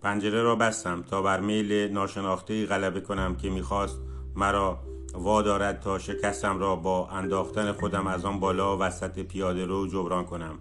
[0.02, 4.00] پنجره را بستم تا بر میل ناشناخته غلبه کنم که می‌خواست
[4.36, 4.78] مرا
[5.14, 10.58] وادارد تا شکستم را با انداختن خودم از آن بالا وسط پیاده رو جبران کنم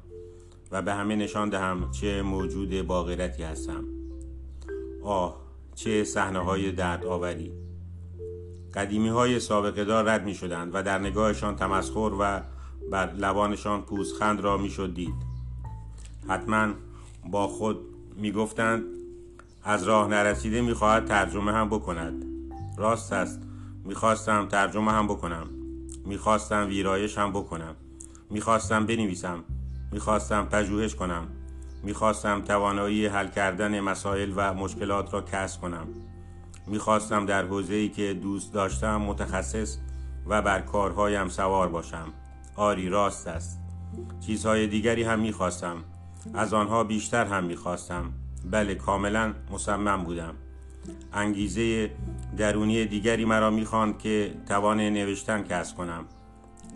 [0.72, 3.84] و به همه نشان دهم چه موجود باغیرتی هستم.
[5.04, 5.42] آه
[5.76, 7.52] چه صحنه های درد آوری
[8.74, 12.42] قدیمی های سابقه دار رد می شدند و در نگاهشان تمسخر و
[12.92, 15.14] بر لبانشان پوزخند را می شد دید.
[16.28, 16.74] حتما
[17.32, 17.80] با خود
[18.16, 18.84] می گفتند
[19.64, 22.26] از راه نرسیده می‌خواهد ترجمه هم بکند.
[22.78, 23.40] راست است
[23.86, 25.48] می‌خواستم ترجمه هم بکنم.
[26.06, 27.76] می‌خواستم ویرایش هم بکنم.
[28.30, 29.44] می‌خواستم بنویسم.
[29.92, 31.28] می‌خواستم پژوهش کنم.
[31.84, 35.88] می‌خواستم توانایی حل کردن مسائل و مشکلات را کسب کنم.
[36.72, 39.78] می‌خواستم در حوزه‌ای که دوست داشتم متخصص
[40.28, 42.08] و بر کارهایم سوار باشم.
[42.56, 43.60] آری راست است.
[44.26, 45.78] چیزهای دیگری هم می‌خواستم.
[46.34, 48.14] از آنها بیشتر هم می‌خواستم.
[48.52, 50.34] بله کاملا مصمم بودم.
[51.14, 51.92] انگیزه
[52.38, 56.06] درونی دیگری مرا می‌خواند که توان نوشتن کسب کنم.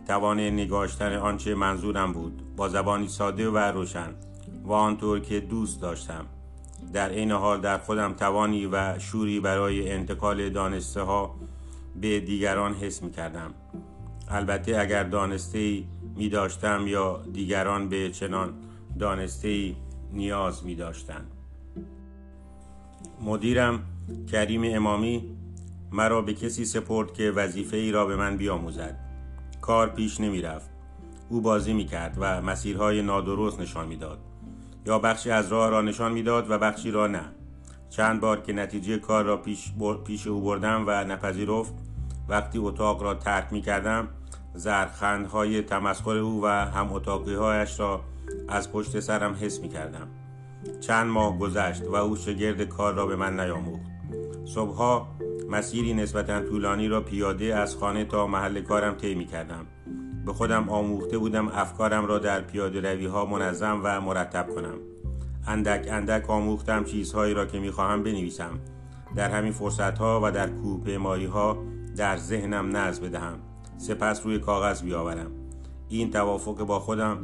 [0.07, 2.55] توان نگاشتن آنچه منظورم بود.
[2.55, 4.09] با زبانی ساده و روشن.
[4.63, 6.25] و آنطور که دوست داشتم.
[6.95, 11.35] در این حال در خودم توانی و شوری برای انتقال دانسته ها
[12.01, 13.53] به دیگران حس می کردم
[14.29, 18.53] البته اگر دانسته ای می داشتم یا دیگران به چنان
[18.99, 19.75] دانسته ای
[20.13, 21.31] نیاز می داشتند
[23.21, 23.79] مدیرم
[24.31, 25.37] کریم امامی
[25.91, 28.97] مرا به کسی سپرد که وظیفه ای را به من بیاموزد.
[29.61, 30.69] کار پیش نمی رفت
[31.29, 34.19] او بازی می کرد و مسیرهای نادرست نشان می‌داد.
[34.85, 37.25] یا بخشی از راه را نشان می‌داد و بخشی را نه.
[37.89, 39.71] چند بار که نتیجه کار را پیش,
[40.05, 41.73] پیش او بردم و نپذیرفت
[42.29, 44.07] وقتی اتاق را ترک می کردم
[44.53, 46.87] زرخندهای تمسخر او و هم
[47.27, 48.01] هایش را
[48.47, 50.07] از پشت سرم حس می کردم
[50.81, 53.85] چند ماه گذشت و او شگرد کار را به من نیاموخت.
[54.45, 55.07] صبحها
[55.49, 59.65] مسیری نسبتا طولانی را پیاده از خانه تا محل کارم طی می کردم
[60.25, 64.77] به خودم آموخته بودم افکارم را در پیاده روی ها منظم و مرتب کنم.
[65.47, 68.59] اندک اندک آموختم چیزهایی را که می‌خواهم بنویسم.
[69.15, 70.99] در همین فرصت ها و در کوپه
[71.33, 71.57] ها
[71.97, 73.39] در ذهنم نظم بدهم.
[73.77, 75.31] سپس روی کاغذ بیاورم.
[75.89, 77.17] این توافق با خودم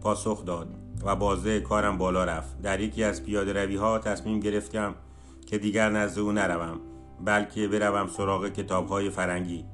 [0.00, 0.68] پاسخ داد
[1.04, 2.62] و بازه کارم بالا رفت.
[2.62, 4.94] در یکی از پیاده روی ها تصمیم گرفتم
[5.46, 6.80] که دیگر نزد او نروم
[7.24, 9.64] بلکه بروم سراغ کتاب های فرنگی.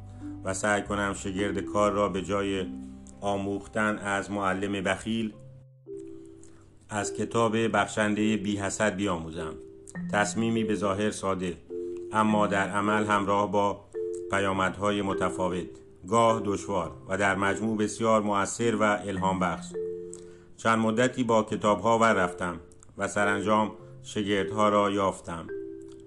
[0.45, 2.67] و سعی کنم شگرد کار را به جای
[3.21, 5.33] آموختن از معلم بخیل
[6.89, 9.55] از کتاب بخشنده بی حسد بیاموزم.
[10.13, 11.57] تصمیمی به ظاهر ساده
[12.13, 13.85] اما در عمل همراه با
[14.31, 15.67] پیامدهای متفاوت.
[16.09, 19.67] گاه دشوار و در مجموع بسیار مؤثر و الهام بخش.
[20.57, 22.61] چند مدتی با کتاب ها ور رفتم
[22.99, 25.47] و سرانجام شگردها را یافتم.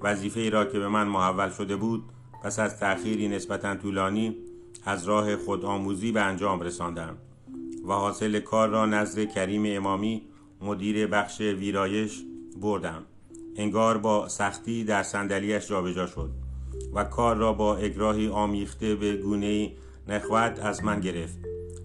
[0.01, 2.03] وظیفه را که به من محول شده بود
[2.47, 4.37] پس از تأخیری نسبتا طولانی
[4.85, 7.17] از راه خودآموزی به انجام رساندم
[7.87, 10.21] و حاصل کار را نزد کریم امامی
[10.61, 12.23] مدیر بخش ویرایش
[12.61, 13.03] بردم.
[13.55, 16.29] انگار با سختی در صندلیاش جابجا شد
[16.93, 19.71] و کار را با اگراهی آمیخته به گونه
[20.07, 21.37] نخوت از من گرفت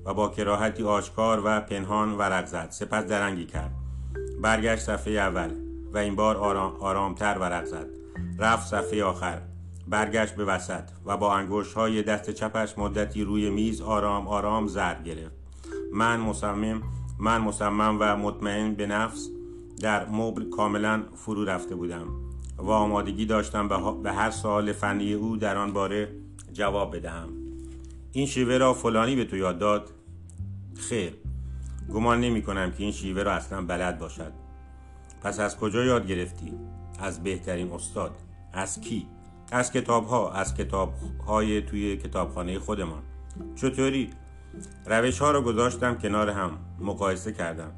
[0.05, 2.69] و با کراهتی آشکار و پنهان ورق زد.
[2.71, 3.73] سپس درنگی کرد.
[4.43, 5.51] برگشت صفحه اول
[5.93, 7.89] و این بار آرام، آرامتر ورق زد.
[8.39, 9.52] رفت صفحه آخر.
[9.89, 15.05] برگشت به وسط و با انگوش های دست چپش مدتی روی میز آرام آرام زرد
[15.05, 15.35] گرفت.
[15.93, 16.83] من مصمم
[17.19, 19.29] من مصمم و مطمئن به نفس
[19.81, 22.07] در مبل کاملا فرو رفته بودم
[22.59, 23.69] و آمادگی داشتم
[24.03, 26.09] به هر سوال فنی او در آن باره
[26.53, 27.29] جواب بدهم.
[28.13, 29.91] این شیوه را فلانی به تو یاد داد؟
[30.77, 31.15] خیر
[31.93, 34.33] گمان نمی کنم که این شیوه را اصلا بلد باشد.
[35.23, 36.53] پس از کجا یاد گرفتی؟
[36.99, 38.17] از بهترین استاد.
[38.53, 39.07] از کی؟
[39.53, 40.95] از کتاب ها از کتاب
[41.27, 43.03] های توی کتابخانه خودمان
[43.57, 44.11] چطوری؟
[44.87, 47.73] روش ها را گذاشتم کنار هم مقایسه کردم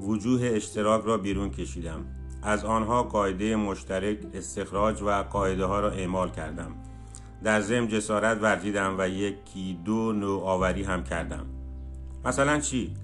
[0.00, 2.04] وجوه اشتراک را بیرون کشیدم
[2.42, 6.74] از آنها قاعده مشترک استخراج و قاعده ها را اعمال کردم
[7.44, 11.46] در ضمن جسارت ورزیدم و یکی دو نوآوری هم کردم
[12.24, 12.94] مثلا چی؟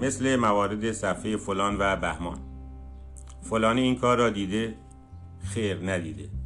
[0.00, 2.38] مثل موارد صفحه فلان و بهمان
[3.42, 4.74] فلانی این کار را دیده؟
[5.44, 6.43] خیر ندیده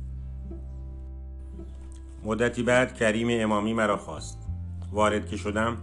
[2.24, 4.38] مدتی بعد کریم امامی مرا خواست.
[4.92, 5.76] وارد که شدم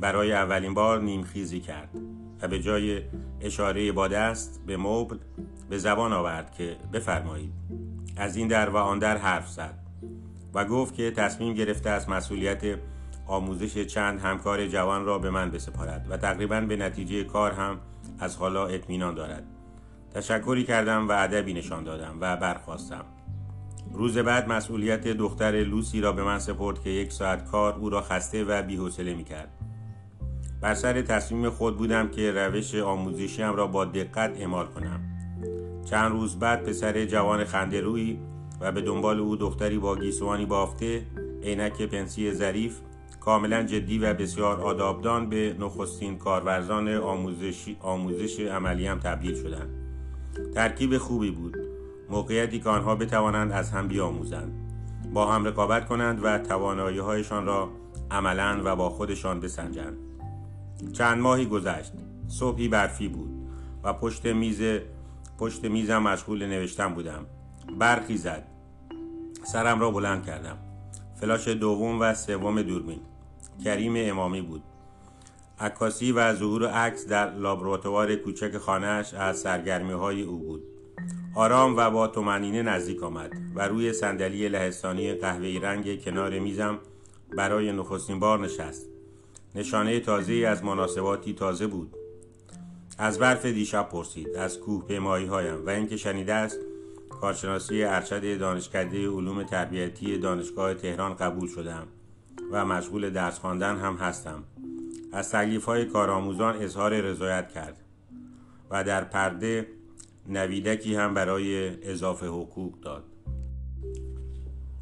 [0.00, 1.88] برای اولین بار نیمخیزی کرد
[2.42, 3.02] و به جای
[3.40, 5.16] اشاره با دست به مبل
[5.70, 7.52] به زبان آورد که بفرمایید.
[8.16, 9.78] از این در و آن در حرف زد
[10.54, 12.78] و گفت که تصمیم گرفته از مسئولیت
[13.26, 17.80] آموزش چند همکار جوان را به من بسپارد و تقریبا به نتیجه کار هم
[18.18, 19.44] از حالا اطمینان دارد.
[20.14, 23.04] تشکری کردم و ادبی نشان دادم و برخواستم.
[23.94, 28.00] روز بعد مسئولیت دختر لوسی را به من سپرد که یک ساعت کار او را
[28.00, 29.48] خسته و بیحوصله می‌کرد.
[30.60, 35.00] بر سر تصمیم خود بودم که روش آموزشیم را با دقت اعمال کنم.
[35.84, 37.82] چند روز بعد پسر جوان خنده
[38.60, 41.02] و به دنبال او دختری با گیسوانی بافته
[41.42, 42.78] عینک پنسی ظریف
[43.20, 49.70] کاملا جدی و بسیار آدابدان به نخستین کارورزان آموزش, آموزش عملیم تبدیل شدند.
[50.54, 51.56] ترکیب خوبی بود.
[52.12, 54.52] موقعیتی که آنها بتوانند از هم بیاموزند
[55.12, 57.70] با هم رقابت کنند و توانایی هایشان را
[58.10, 59.96] عملا و با خودشان بسنجند.
[60.92, 61.92] چند ماهی گذشت
[62.28, 63.30] صبحی برفی بود
[63.84, 64.60] و پشت میز
[65.38, 67.26] پشت میزم مشغول نوشتن بودم.
[67.78, 68.46] برخی زد.
[69.44, 70.58] سرم را بلند کردم.
[71.20, 73.00] فلاش دوم و سوم دوربین.
[73.64, 74.62] کریم امامی بود.
[75.60, 80.71] عکاسی و ظهور عکس در لابراتوار کوچک خانهاش از سرگرمی های او بود.
[81.34, 86.78] آرام و با تومنینه نزدیک آمد و روی صندلی لهستانی قهوه‌ای رنگ کنار میزم
[87.36, 88.86] برای نخستین بار نشست.
[89.54, 91.94] نشانه تازه از مناسباتی تازه بود.
[92.98, 96.58] از برف دیشب پرسید از کوه پیمایی هایم و اینکه شنیده است
[97.08, 101.86] کارشناسی ارشد دانشکده علوم تربیتی دانشگاه تهران قبول شدم
[102.52, 104.44] و مشغول درس خواندن هم هستم.
[105.12, 107.76] از تکلیف های کارآموزان اظهار رضایت کرد
[108.70, 109.66] و در پرده
[110.28, 113.04] نویدکی هم برای اضافه حقوق داد.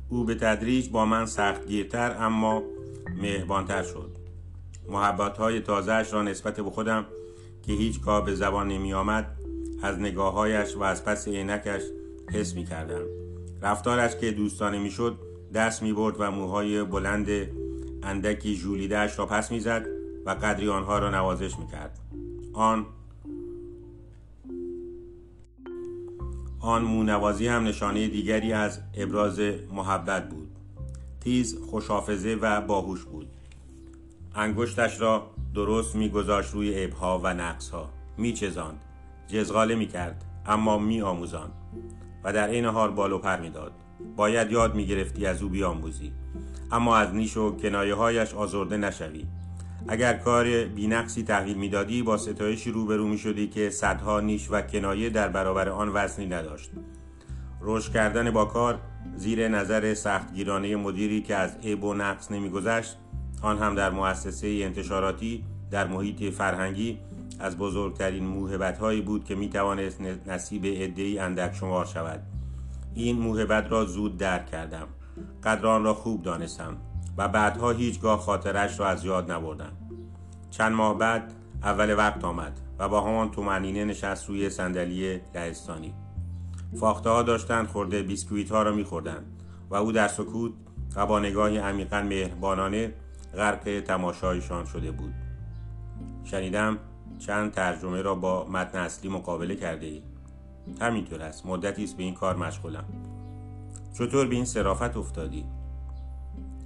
[0.09, 2.63] او به تدریج با من سختگیرتر اما
[3.23, 4.17] مهربانتر شد.
[4.89, 7.07] محبت های تازهش را نسبت به خودم
[7.63, 9.37] که هیچگاه به زبان نمی آمد
[9.83, 11.83] از نگاههایش و از پس عینکش
[12.33, 13.03] حس می کردم
[13.63, 15.19] رفتارش که دوستانه می شد
[15.55, 17.29] دست می برد و موهای بلند
[18.03, 19.87] اندکی جولیدهش را پس می زد
[20.27, 21.99] و قدری آنها را نوازش می کرد
[22.53, 22.87] آن
[26.61, 29.41] آن مونوازی هم نشانه دیگری از ابراز
[29.73, 30.49] محبت بود.
[31.21, 33.27] تیز خوشافزه و باهوش بود.
[34.35, 37.91] انگشتش را درست میگذاشت روی ابها و نقصها.
[38.19, 38.81] میچزاند.
[39.29, 41.53] جزغاله می‌کرد اما میآموزاند
[42.25, 43.73] و در این حال بالو پر می‌داد.
[44.17, 46.13] باید یاد می‌گرفتی از او بیاموزی.
[46.73, 49.27] اما از نیش و کنایه هایش آزرده نشوی.
[49.89, 55.11] اگر کار بینقصی تحویل می‌دادی با ستایشی روبرو می شدی که صدها نیش و کنایه
[55.11, 56.71] در برابر آن وزنی نداشت.
[57.61, 58.81] رشد کردن با کار
[59.17, 62.97] زیر نظر سختگیرانه مدیری که از عیب و نقص نمیگذشت
[63.43, 66.99] آن هم در مؤسسه انتشاراتی در محیط فرهنگی
[67.39, 72.23] از بزرگترین موهبت هایی بود که می توانست نصیب عدهای اندک شمار شود.
[72.95, 74.87] این موهبت را زود درک کردم.
[75.45, 76.77] قدران را خوب دانستم.
[77.17, 79.73] و بعدها هیچگاه خاطرش را از یاد نبردم.
[80.51, 81.33] چند ماه بعد
[81.63, 85.95] اول وقت آمد و با همان تومنینه نشست روی صندلی لهستانی
[86.77, 90.53] فاخته ها داشتند خورده بیسکویت ها را میخوردند و او در سکوت
[90.97, 92.93] و با نگاهی عمیقا مهربانانه
[93.37, 95.15] غرق تماشایشان شده بود.
[96.25, 96.79] شنیدم
[97.19, 100.03] چند ترجمه را با متن اصلی مقابله کرده ای.
[100.81, 101.47] همینطور است.
[101.47, 102.85] مدتی است به این کار مشغولم.
[103.95, 105.45] چطور به این صرافت افتادی؟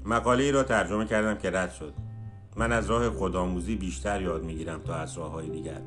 [0.05, 1.95] مقاله ای را ترجمه کردم که رد شد.
[2.57, 5.81] من از راه خودآموزی بیشتر یاد می‌گیرم تا از راه های دیگر.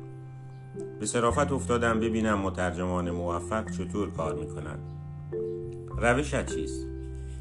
[1.00, 4.92] به صرافت افتادم ببینم مترجمان موفق چطور کار می‌کنند.
[5.98, 6.86] روشت چیست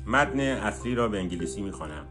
[0.08, 2.06] متن اصلی را به انگلیسی می‌خوانم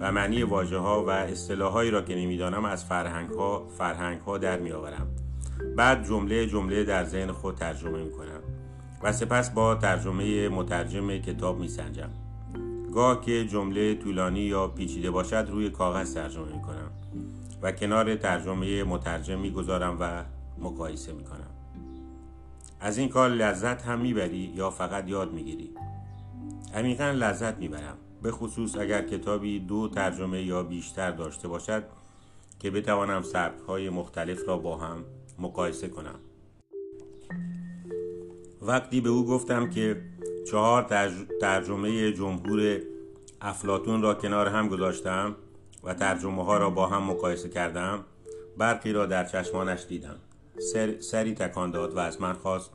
[0.00, 4.58] و معنی واجه ها و اصطلاحهایی را که نمی‌دانم از فرهنگ ها, فرهنگ ها در
[4.58, 5.06] میآورم.
[5.76, 8.40] بعد جمله جمله در ذهن خود ترجمه می‌کنم
[9.02, 12.10] و سپس با ترجمه مترجم کتاب میسنجم.
[12.94, 16.90] گاه که جمله طولانی یا پیچیده باشد روی کاغذ ترجمه می کنم
[17.62, 20.24] و کنار ترجمه مترجم می گذارم و
[20.58, 21.50] مقایسه می کنم
[22.80, 25.70] از این کار لذت هم می‌بری یا فقط یاد می‌گیری؟
[26.74, 31.82] عمیقا لذت می‌برم به خصوص اگر کتابی دو ترجمه یا بیشتر داشته باشد
[32.58, 35.04] که بتوانم سبک های مختلف را با هم
[35.38, 36.18] مقایسه کنم.
[38.62, 40.02] وقتی به او گفتم که
[40.46, 40.82] چهار
[41.40, 42.80] ترجمه جمهور
[43.40, 45.36] افلاتون را کنار هم گذاشتم
[45.84, 48.04] و ترجمه ها را با هم مقایسه کردم.
[48.58, 50.16] برقی را در چشمانش دیدم.
[50.72, 52.70] سر، سری تکان داد و از من خواست.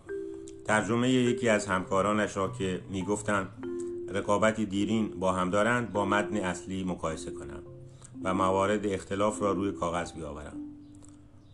[0.66, 3.48] ترجمه یکی از همکارانش را که می‌گفتند
[4.10, 7.64] رقابتی دیرین با هم دارند با متن اصلی مقایسه کنم
[8.24, 10.58] و موارد اختلاف را روی کاغذ بیاورم.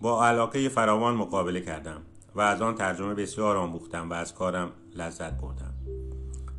[0.01, 2.01] با علاقه فراوان مقابله کردم
[2.35, 5.70] و از آن ترجمه بسیار آموختم و از کارم لذت بردم.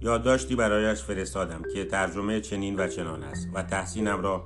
[0.03, 4.45] یادداشتی برایش فرستادم که ترجمه چنین و چنان است و تحسینم را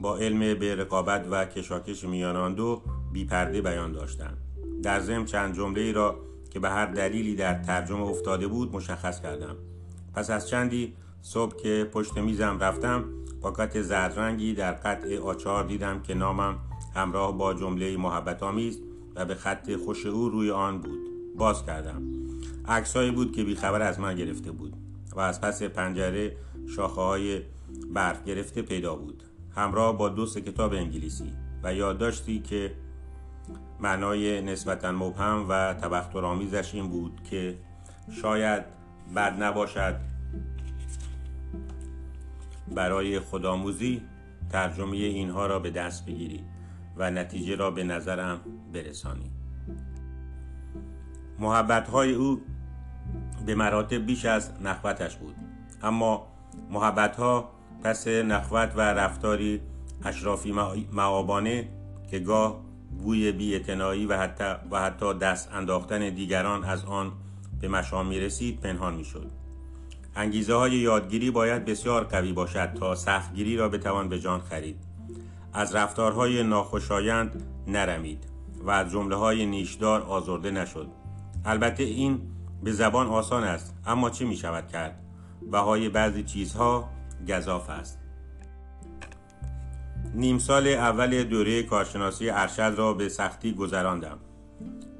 [0.00, 2.82] با علم به رقابت و کشاکش میان آن دو
[3.12, 4.36] بیپرده بیان داشتم.
[4.82, 6.16] در ضمن چند جمله ای را
[6.50, 9.56] که به هر دلیلی در ترجمه افتاده بود مشخص کردم.
[10.14, 13.04] پس از چندی صبح که پشت میزم رفتم
[13.42, 16.58] پاکت زردرنگی در قطع آچار دیدم که نامم
[16.94, 18.78] همراه با جمله محبت آمیز
[19.14, 21.00] و به خط خوش او روی آن بود.
[21.36, 22.02] باز کردم.
[22.68, 24.83] عکسهایی بود که بیخبر از من گرفته بود.
[25.14, 26.36] و از پس پنجره
[26.76, 27.42] شاخه های
[27.94, 29.22] برف گرفته پیدا بود.
[29.56, 32.74] همراه با دو کتاب انگلیسی و یادداشتی که
[33.80, 37.58] معنای نسبتا مبهم و تبخترآمیزش این بود که
[38.22, 38.64] شاید
[39.16, 39.96] بد نباشد
[42.74, 44.02] برای خودآموزی
[44.50, 46.44] ترجمه اینها را به دست بگیری
[46.96, 48.40] و نتیجه را به نظرم
[48.72, 49.30] برسانی.
[51.38, 52.40] محبت های او
[53.46, 55.34] به مراتب بیش از نخوتش بود
[55.82, 56.26] اما
[56.70, 57.50] محبت ها
[57.82, 59.60] پس نخوت و رفتاری
[60.04, 60.54] اشرافی
[60.92, 61.68] معابانه
[62.10, 62.60] که گاه
[62.98, 67.12] بوی بیعتنایی و حتی, و حتی دست انداختن دیگران از آن
[67.60, 69.30] به مشام می رسید پنهان می شد.
[70.16, 74.76] انگیزه های یادگیری باید بسیار قوی باشد تا سختگیری را بتوان به جان خرید.
[75.52, 78.24] از رفتارهای ناخوشایند نرمید
[78.64, 80.88] و از جمله های نیشدار آزرده نشد.
[81.44, 82.20] البته این
[82.64, 85.00] به زبان آسان است اما چه می شود کرد؟
[85.52, 86.88] بهای بعضی چیزها
[87.28, 87.98] گذاف است.
[90.14, 94.18] نیم سال اول دوره کارشناسی ارشد را به سختی گذراندم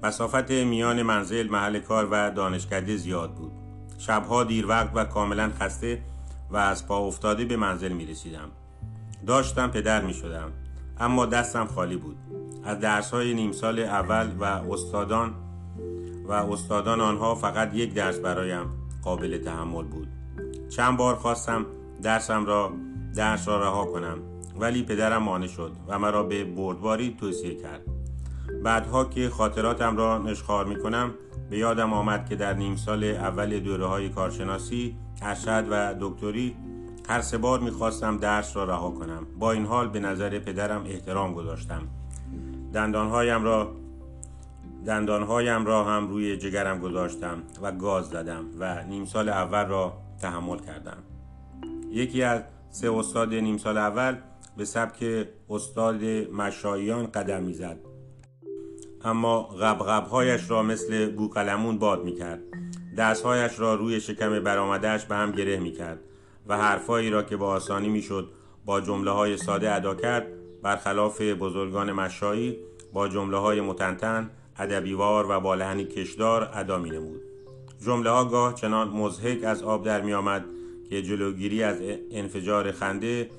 [0.02, 3.52] مسافت میان منزل محل کار و دانشکده زیاد بود
[3.98, 6.02] شبها دیر وقت و کاملا خسته
[6.50, 8.50] و از پا افتاده به منزل می رسیدم
[9.26, 10.52] داشتم پدر می شدم
[11.00, 12.16] اما دستم خالی بود
[12.64, 15.34] از درس های نیم سال اول و استادان
[16.24, 18.66] و استادان آنها فقط یک درس برایم
[19.02, 20.08] قابل تحمل بود.
[20.68, 21.66] چند بار خواستم
[22.02, 22.72] درسم را
[23.14, 24.18] درس را رها کنم
[24.60, 27.80] ولی پدرم مانع شد و مرا به بردباری توصیه کرد.
[28.64, 31.14] بعدها که خاطراتم را نشخار می کنم
[31.50, 36.56] به یادم آمد که در نیم سال اول دوره های کارشناسی ارشد و دکتری
[37.08, 39.26] هر سه بار می‌خواستم درس را رها کنم.
[39.38, 41.82] با این حال به نظر پدرم احترام گذاشتم.
[42.72, 43.72] دندانهایم را
[44.86, 50.58] دندانهایم را هم روی جگرم گذاشتم و گاز زدم و نیم سال اول را تحمل
[50.58, 50.96] کردم.
[51.90, 54.16] یکی از سه استاد نیم سال اول
[54.56, 57.76] به سبک استاد مشاییان قدم می‌زد
[59.04, 62.40] اما غبغبهایش را مثل بوقلمون باد می‌کرد.
[62.98, 65.98] دستهایش را روی شکم برآمدهش به هم گره می‌کرد
[66.46, 68.30] و حرفهایی را که با آسانی می‌شد
[68.64, 70.26] با جمله های ساده ادا کرد
[70.62, 72.58] برخلاف بزرگان مشایی
[72.92, 77.20] با جمله های متنتن ادبیوار و با لحنی کشدار ادا می نمود
[77.86, 80.44] جمله ها گاه چنان مزهک از آب در می آمد
[80.90, 81.76] که جلوگیری از
[82.10, 83.30] انفجار خنده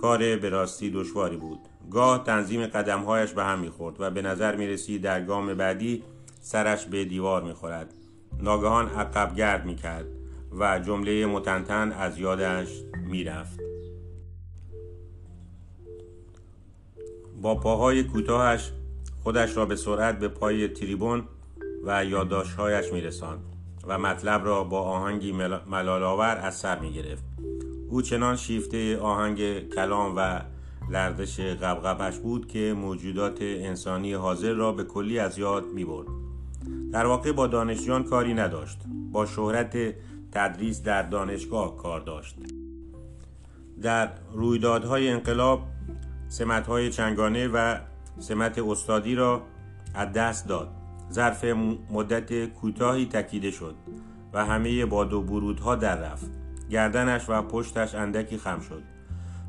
[0.00, 1.58] کار به راستی دشواری بود.
[1.90, 6.02] گاه تنظیم قدمهایش به هم می‌خورد و به نظر می رسید در گام بعدی
[6.40, 7.94] سرش به دیوار می خورد
[8.42, 10.06] ناگهان عقب گرد می کرد
[10.58, 12.68] و جمله متنتن از یادش
[13.06, 13.60] می رفت
[17.42, 18.72] با پاهای کوتاهش
[19.28, 21.24] خودش را به سرعت به پای تریبون
[21.84, 23.40] و یادداشتهایش میرساند
[23.86, 25.32] و مطلب را با آهنگی
[25.66, 27.24] ملالآور از سر می گرفت.
[27.88, 30.40] او چنان شیفته آهنگ کلام و
[30.90, 36.06] لردش غبغبش بود که موجودات انسانی حاضر را به کلی از یاد می برد.
[36.92, 38.78] در واقع با دانشجویان کاری نداشت
[39.12, 39.94] با شهرت
[40.32, 42.36] تدریس در دانشگاه کار داشت
[43.82, 45.62] در رویدادهای انقلاب
[46.28, 47.78] سمتهای چنگانه و
[48.18, 49.42] سمت استادی را
[49.94, 50.68] از دست داد.
[51.12, 51.44] ظرف
[51.90, 53.74] مدت کوتاهی تکیده شد
[54.32, 56.30] و همه باد و برودها در رفت.
[56.70, 58.82] گردنش و پشتش اندکی خم شد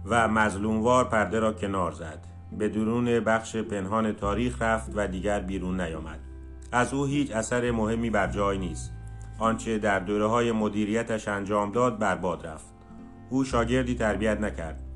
[0.06, 2.26] و مظلوموار پرده را کنار زد.
[2.58, 6.20] به درون بخش پنهان تاریخ رفت و دیگر بیرون نیامد.
[6.72, 8.92] از او هیچ اثر مهمی بر جای نیست.
[9.40, 12.66] آنچه در دوره های مدیریتش انجام داد برباد رفت.
[13.30, 14.89] او شاگردی تربیت نکرد.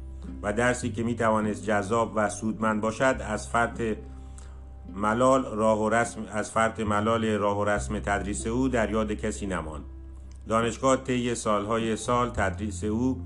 [0.43, 3.81] و درسی که می توانست جذاب و سودمند باشد از فرط
[4.95, 9.47] ملال راه و رسم از فرط ملال راه و رسم تدریس او در یاد کسی
[9.47, 9.83] نماند.
[10.47, 13.21] دانشگاه طی سالهای سال تدریس او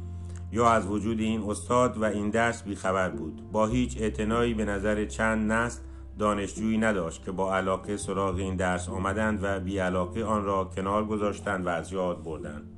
[0.52, 3.52] یا از وجود این استاد و این درس بیخبر بود.
[3.52, 5.82] با هیچ اعتنایی به نظر چند نسل
[6.20, 11.06] دانشجویی نداشت که با علاقه سراغ این درس آمدند و بی علاقه آن را کنار
[11.06, 12.78] گذاشتند و از یاد بردند.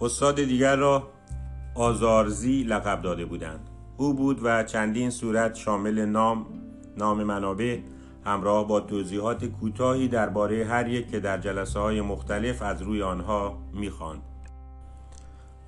[0.00, 1.08] استاد دیگر را
[1.78, 3.60] آزارزی لقب داده بودند.
[3.96, 6.46] او بود و چندین صورت شامل نام
[6.96, 7.78] نام منابع
[8.24, 13.58] همراه با توضیحات کوتاهی درباره هر یک که در جلسه های مختلف از روی آنها
[13.72, 14.22] می‌خواند.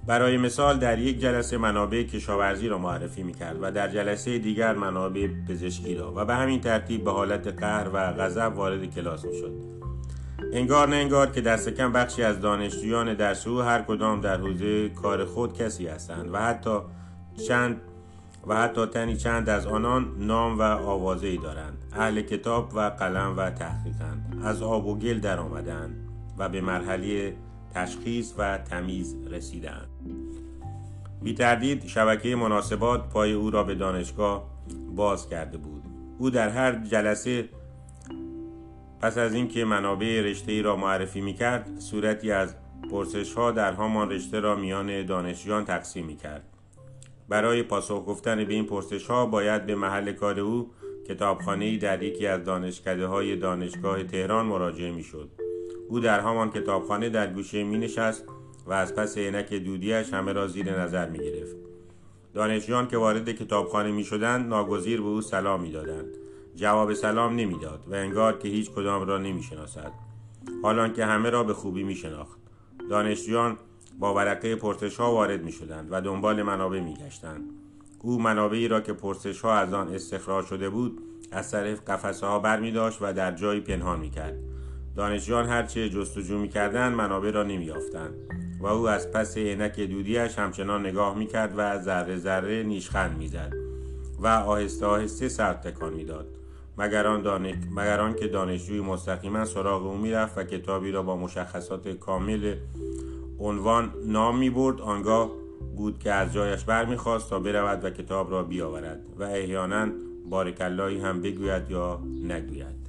[0.07, 5.29] برای مثال در یک جلسه منابع کشاورزی را معرفی می‌کرد و در جلسه دیگر منابع
[5.49, 9.80] پزشکی را و به همین ترتیب به حالت قهر و غضب وارد کلاس می‌شد.
[10.53, 15.25] انگار نه انگار که دست کم بخشی از دانشجویان او هر کدام در حوزه کار
[15.25, 16.79] خود کسی هستند و حتی
[17.49, 17.81] چند
[18.47, 21.79] و حتی تنی چند از آنان نام و آوازه ای دارند.
[21.93, 27.35] اهل کتاب و قلم و تحقیقند از آب و گل در آمدند و به مرحله
[27.75, 29.89] تشخیص و تمیز رسیدند.
[31.23, 34.45] بی تردید شبکه مناسبات پای او را به دانشگاه
[34.97, 35.83] باز کرده بود.
[36.19, 37.49] او در هر جلسه
[39.01, 42.55] پس از اینکه منابع رشته ای را معرفی می کرد صورتی از
[42.91, 46.43] پرسش ها در همان رشته را میان دانشجویان تقسیم می کرد
[47.29, 50.71] برای پاسخ گفتن به این پرسش ها باید به محل کار او
[51.09, 55.31] کتابخانه ای در یکی از دانشکده های دانشگاه تهران مراجعه می شد
[55.89, 58.25] او در همان کتابخانه در گوشه می نشست
[58.67, 61.57] و از پس عینک دودیش همه را زیر نظر می گرفت
[62.35, 66.17] دانشجویان که وارد کتابخانه می شدند ناگزیر به او سلام می دادند
[66.61, 69.93] جواب سلام نمی‌داد و انگار که هیچ کدام را نمی شناسد
[70.63, 72.39] حالان که همه را به خوبی می شناخت
[72.91, 73.57] دانشجویان
[73.99, 77.43] با ورقه پرسش ها وارد می شدند و دنبال منابع می گشتند
[78.03, 80.99] او منابعی را که پرسش ها از آن استخراج شده بود
[81.33, 84.39] از طرف قفسه ها بر می داشت و در جایی پنهان می کرد
[84.97, 88.15] دانشجویان هرچه جستجو می کردند منابع را نمی یافتند
[88.61, 93.29] و او از پس عینک دودیش همچنان نگاه می کرد و ذره ذره نیشخند می
[93.29, 93.53] زد
[94.19, 96.40] و آهسته آهسته سر تکان می داد
[96.81, 97.55] مگر آن, دانش...
[97.71, 102.55] مگر که دانشجوی مستقیما سراغ او می‌رفت و کتابی را با مشخصات کامل
[103.39, 105.31] عنوان نام می برد آنگاه
[105.77, 109.87] بود که از جایش برمیخواست تا برود و کتاب را بیاورد و احیانا
[110.31, 112.81] بارکلایی هم بگوید یا نگوید.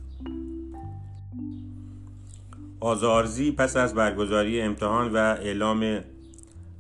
[2.80, 6.04] آزارزی پس از برگزاری امتحان و اعلام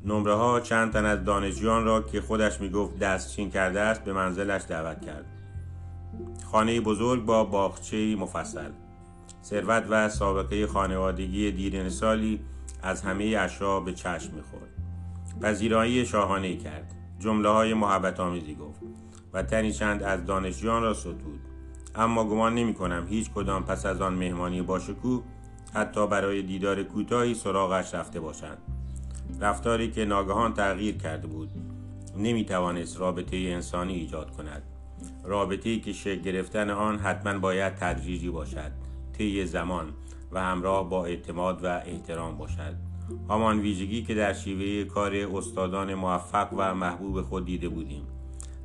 [0.05, 4.61] نمره ها چند تن از دانشجویان را که خودش می‌گفت دستچین کرده است به منزلش
[4.69, 5.40] دعوت کرد.
[6.51, 8.71] خانه بزرگ با باغچه مفصل.
[9.43, 12.39] ثروت و سابقه خانوادگی دیرین سالی
[12.83, 14.71] از همه اشیا به چشم می‌خورد.
[15.41, 16.95] پذیرایی شاهانه کرد.
[17.19, 18.79] جمله های محبت آمیزی گفت
[19.33, 21.39] و تنی چند از دانشجویان را ستود.
[21.95, 25.23] اما گمان نمی کنم هیچ کدام پس از آن مهمانی باشکوه
[25.73, 28.57] حتی برای دیدار کوتاهی سراغش رفته باشند.
[29.41, 31.49] رفتاری که ناگهان تغییر کرده بود
[32.17, 34.63] نمی توانست رابطه انسانی ایجاد کند.
[35.23, 38.71] رابطه که شکل گرفتن آن حتما باید تدریجی باشد
[39.17, 39.93] طی زمان
[40.31, 42.75] و همراه با اعتماد و احترام باشد
[43.29, 48.07] همان ویژگی که در شیوه کار استادان موفق و محبوب خود دیده بودیم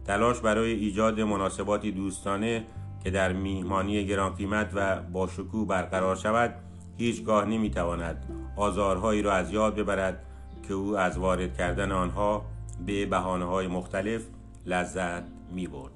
[0.04, 2.64] تلاش برای ایجاد مناسباتی دوستانه
[3.04, 6.54] که در میهمانی گران قیمت و با شکوه برقرار شود
[6.98, 8.24] هیچگاه نمی‌تواند
[8.56, 10.22] آزارهایی را از یاد ببرد
[10.68, 12.44] که او از وارد کردن آنها
[12.86, 14.22] به بحانه های مختلف
[14.66, 15.95] لذت می برد.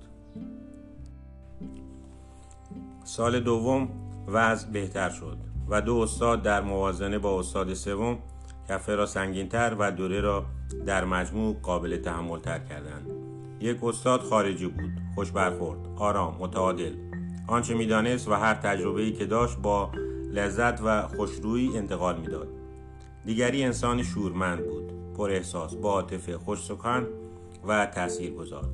[3.11, 3.89] سال دوم
[4.29, 5.39] وضع بهتر شد
[5.69, 8.19] و دو استاد در موازنه با استاد سوم
[8.69, 10.45] کفه را سنگینتر و دوره را
[10.87, 13.11] در مجموع قابل تحمل تر کردند.
[13.61, 16.93] یک استاد خارجی بود خوش برخورد آرام متعادل.
[17.49, 19.93] آنچه می‌دانست و هر تجربه‌ای که داشت با
[20.33, 22.49] لذت و خوشرویی انتقال می‌داد.
[23.25, 27.07] دیگری انسان شورمند بود پر احساس با عاطفه خوش سخن
[27.67, 28.69] و تأثیر گذار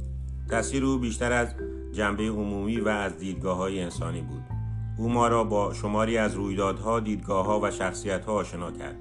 [0.50, 1.54] تأثیر او بیشتر از
[1.96, 4.42] جنبه عمومی و از دیدگاه های انسانی بود.
[4.98, 8.96] او ما را با شماری از رویدادها دیدگاه و شخصیت ها آشنا کرد.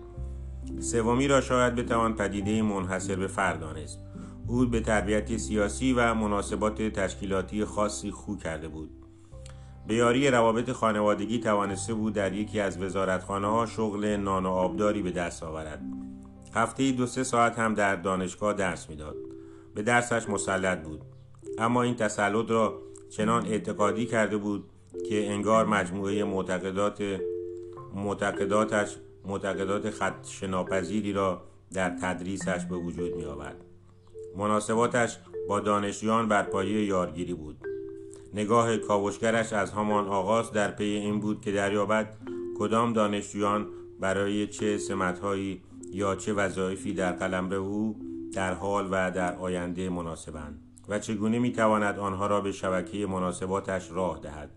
[0.79, 3.99] سومی را شاید بتوان پدیده منحصر به فرد دانست
[4.47, 8.89] او به تربیت سیاسی و مناسبات تشکیلاتی خاصی خو کرده بود.
[9.87, 15.01] به یاری روابط خانوادگی توانسته بود در یکی از وزارتخانه ها شغل نان و آبداری
[15.01, 15.81] به دست آورد.
[16.53, 19.15] هفته دو سه ساعت هم در دانشگاه درس می‌داد.
[19.75, 21.14] به درسش مسلط بود.
[21.57, 24.69] اما این تسلط را چنان اعتقادی کرده بود
[25.09, 27.19] که انگار مجموعه معتقدات
[27.95, 28.95] معتقداتش
[29.25, 31.41] معتقدات خط شناپذیری را
[31.73, 33.65] در تدریسش به وجود می آورد.
[34.37, 35.17] مناسباتش
[35.49, 37.57] با دانشجویان بر پایه یارگیری بود
[38.33, 42.15] نگاه کاوشگرش از همان آغاز در پی این بود که دریابد
[42.57, 43.67] کدام دانشجویان
[43.99, 47.99] برای چه سمتهایی یا چه وظایفی در قلمرو او
[48.33, 54.19] در حال و در آینده مناسبند و چگونه می‌تواند آنها را به شبکه مناسباتش راه
[54.19, 54.49] دهد؟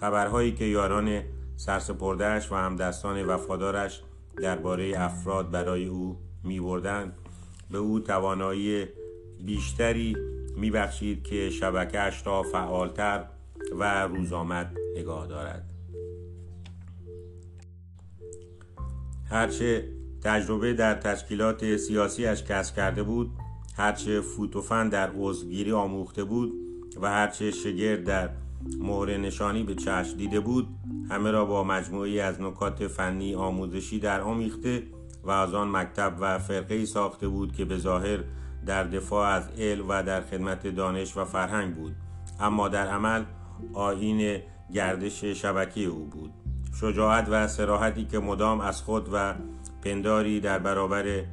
[0.00, 1.22] خبرهایی که یاران
[1.56, 4.02] سرسپردهش و همدستان وفادارش
[4.42, 7.18] درباره افراد برای او میبردند
[7.70, 8.86] به او توانایی
[9.44, 10.16] بیشتری
[10.56, 13.24] میبخشید که شبکهش را فعالتر
[13.78, 15.64] و روزآمد نگاه دارد.
[19.30, 19.88] هرچه
[20.22, 23.30] تجربه در تشکیلات سیاسیش کسب کرده بود
[23.78, 26.52] هرچه فوتوفن در عضوگیری آموخته بود
[27.02, 28.30] و هرچه شگرد در
[28.78, 30.68] مهر نشانی به چشم دیده بود
[31.10, 34.82] همه را با مجموعی از نکات فنی آموزشی در آمیخته
[35.24, 38.18] و از آن مکتب و فرقه ساخته بود که به ظاهر
[38.66, 41.94] در دفاع از علم و در خدمت دانش و فرهنگ بود.
[42.40, 43.24] اما در عمل
[43.74, 44.40] آین
[44.74, 46.32] گردش شبکی او بود.
[46.80, 49.34] شجاعت و سراحتی که مدام از خود و
[49.84, 51.24] پنداری در برابر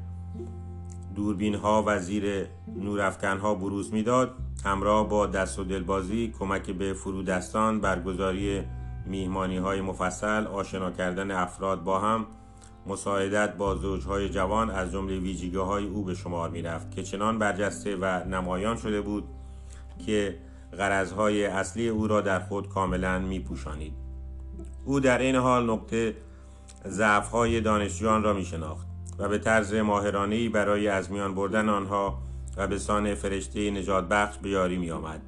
[1.15, 4.31] دوربین ها و زیر نورافکن ها بروز می‌داد
[4.65, 8.63] همراه با دست و دلبازی کمک به فرودستان برگزاری
[9.05, 12.25] میهمانی های مفصل آشنا کردن افراد با هم
[12.87, 17.39] مساعدت با زوجهای جوان از جمله ویژگی های او به شمار می رفت که چنان
[17.39, 19.23] برجسته و نمایان شده بود
[20.05, 20.37] که
[20.77, 23.93] غرضهای اصلی او را در خود کاملا می پوشانید.
[24.85, 26.15] او در این حال نقطه
[26.87, 32.21] ضعف های دانشجویان را می شناخت و به طرز ماهرانهی برای از میان بردن آنها
[32.57, 35.21] و به سان فرشته نجات بخش به یاری می آمد.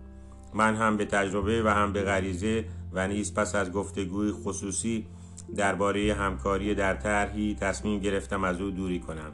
[0.53, 5.07] من هم به تجربه و هم به غریزه و نیز پس از گفتگوی خصوصی
[5.55, 9.31] درباره همکاری در طرحی تصمیم گرفتم از او دوری کنم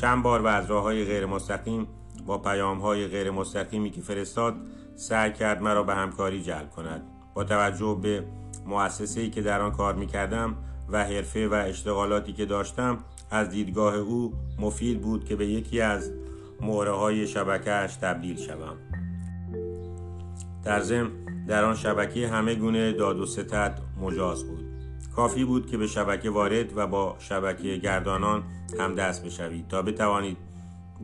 [0.00, 1.86] چند بار و از راه های غیر مستقیم
[2.26, 4.54] با پیام های غیر مستقیمی که فرستاد
[4.96, 7.02] سعی کرد مرا به همکاری جلب کند
[7.34, 8.24] با توجه به
[8.66, 10.56] مؤسسه‌ای که در آن کار می کردم
[10.88, 12.98] و حرفه و اشتغالاتی که داشتم
[13.30, 16.12] از دیدگاه او مفید بود که به یکی از
[16.60, 18.76] مهره های شبکهش تبدیل شوم.
[20.64, 21.10] در ضمن
[21.48, 24.64] در آن شبکه همه گونه داد و ستد مجاز بود.
[25.16, 28.42] کافی بود که به شبکه وارد و با شبکه گردانان
[28.78, 30.36] هم دست بشوید تا بتوانید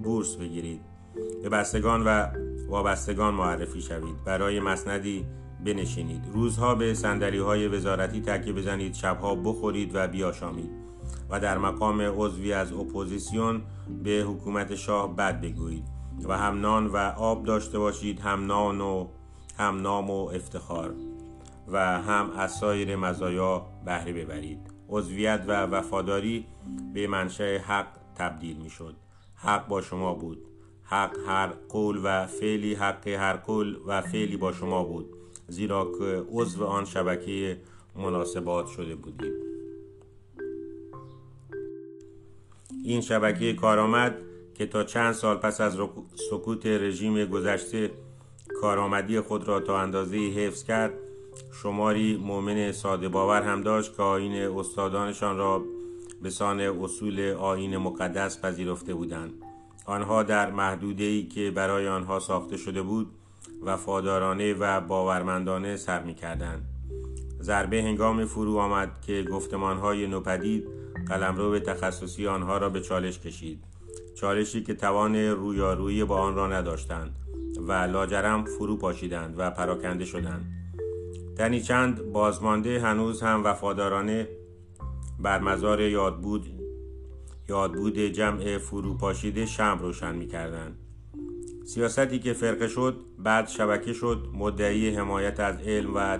[0.02, 0.80] بورس بگیرید.
[1.42, 2.26] به بستگان و
[2.68, 4.24] وابستگان معرفی شوید.
[4.24, 5.26] برای مسندی
[5.64, 6.22] بنشینید.
[6.32, 8.94] روزها به سندلی های وزارتی تکیه بزنید.
[8.94, 10.85] شبها بخورید و بیاشامید.
[11.30, 13.62] و در مقام عضوی از اپوزیسیون
[14.04, 15.84] به حکومت شاه بد بگویید
[16.24, 19.08] و هم نان و آب داشته باشید هم نان و
[19.58, 20.94] هم نام و افتخار
[21.68, 24.58] و هم از سایر مزایا بهره ببرید.
[24.88, 26.46] عضویت و وفاداری
[26.94, 28.96] به منشأ حق تبدیل می شد
[29.34, 30.38] حق با شما بود.
[30.82, 35.06] حق هر قول و فعلی حق هر قول و فعلی با شما بود.
[35.48, 37.60] زیرا که عضو آن شبکه
[37.96, 39.32] مناسبات شده بودید.
[42.86, 44.16] این شبکه کارآمد
[44.54, 45.78] که تا چند سال پس از
[46.30, 47.90] سکوت رژیم گذشته
[48.60, 50.92] کارآمدی خود را تا اندازه حفظ کرد
[51.62, 55.64] شماری مؤمن ساده باور هم داشت که آین استادانشان را
[56.22, 59.32] به سان اصول آین مقدس پذیرفته بودند
[59.86, 63.10] آنها در محدوده ای که برای آنها ساخته شده بود
[63.62, 66.62] وفادارانه و باورمندانه سر می کردن.
[67.40, 70.75] ضربه هنگام فرو آمد که گفتمانهای نوپدید
[71.08, 73.64] قلمرو تخصصی آنها را به چالش کشید.
[74.14, 77.16] چالشی که توان رویارویی با آن را نداشتند
[77.68, 80.52] و لاجرم فرو پاشیدند و پراکنده شدند.
[81.38, 84.28] تنی چند بازمانده هنوز هم وفادارانه
[85.20, 86.46] بر مزار یادبود
[87.48, 90.76] یادبود جمع فروپاشیده شم روشن می کردن.
[91.64, 96.18] سیاستی که فرقه شد بعد شبکه شد مدعی حمایت از علم و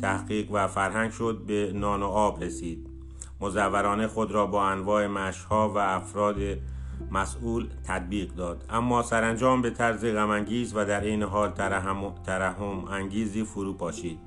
[0.00, 2.85] تحقیق و فرهنگ شد به نان و آب رسید.
[3.40, 6.36] مزورانه خود را با انواع مشها و افراد
[7.10, 8.64] مسئول تطبیق داد.
[8.70, 14.18] اما سرانجام به طرز غمانگیز و در این حال ترحم, ترحم انگیزی فرو پاشید.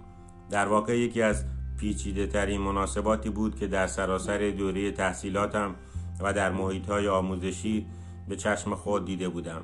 [0.49, 1.45] در واقع یکی از
[1.77, 5.75] پیچیده ترین مناسباتی بود که در سراسر دوره تحصیلاتم
[6.19, 7.85] و در محیط های آموزشی
[8.27, 9.61] به چشم خود دیده بودم.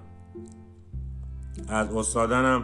[1.68, 2.64] از استادانم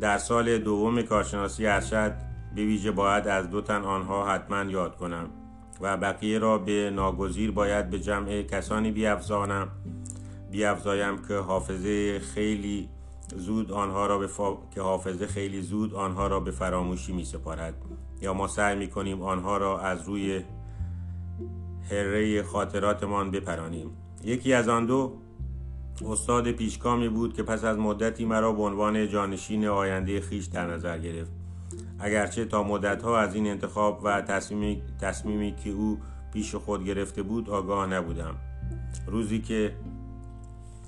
[0.00, 2.14] در سال دوم کارشناسی ارشد
[2.54, 5.30] به ویژه باید از دو تن آنها حتما یاد کنم.
[5.80, 9.68] و بقیه را به ناگزیر باید به جمع کسانی بیافزانم.
[10.50, 12.88] بیافزایم که حافظه خیلی
[13.36, 14.28] زود آنها را به
[14.74, 17.74] که حافظه خیلی زود آنها را به فراموشی می سپارد
[18.20, 20.42] یا ما سعی می کنیم آنها را از روی
[21.90, 23.90] هره خاطراتمان بپرانیم.
[24.24, 25.12] یکی از آن دو
[26.06, 30.98] استاد پیشکامی بود که پس از مدتی مرا به عنوان جانشین آینده خیش در نظر
[30.98, 31.41] گرفت.
[32.02, 35.98] اگرچه تا مدتها از این انتخاب و تصمیمی, تصمیمی که او
[36.32, 38.34] پیش خود گرفته بود آگاه نبودم.
[39.06, 39.72] روزی که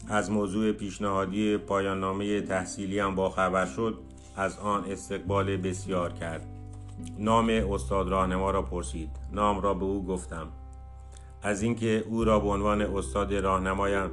[0.09, 3.99] از موضوع پیشنهادی پایان نامه تحصیلیم با خبر شد
[4.37, 6.47] از آن استقبال بسیار کرد.
[7.19, 9.11] نام استاد راهنما را پرسید.
[9.33, 10.47] نام را به او گفتم.
[11.43, 14.11] از اینکه او را به عنوان استاد راهنمایم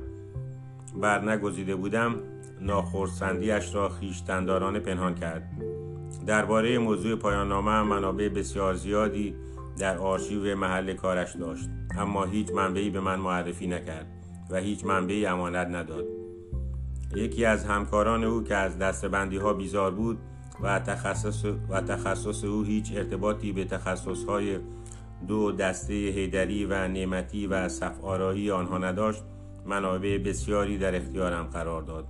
[1.02, 2.16] بر نگزیده بودم
[2.62, 5.50] ناخرسندیاش را خیشتندارانه پنهان کرد.
[6.26, 9.36] درباره موضوع پایان نامه منابع بسیار زیادی
[9.78, 14.08] در آرشیو محل کارش داشت اما هیچ منبعی به من معرفی نکرد
[14.50, 16.06] و هیچ منبعی امانت نداد.
[17.16, 20.18] یکی از همکاران او که از دستبندی ها بیزار بود
[20.64, 24.60] و تخصص, و تخصص او هیچ ارتباطی به تخصص های
[25.28, 29.24] دو دسته هیدری و نعمتی و صفعارایی آنها نداشت
[29.66, 32.08] منابع بسیاری در اختیارم قرار داد.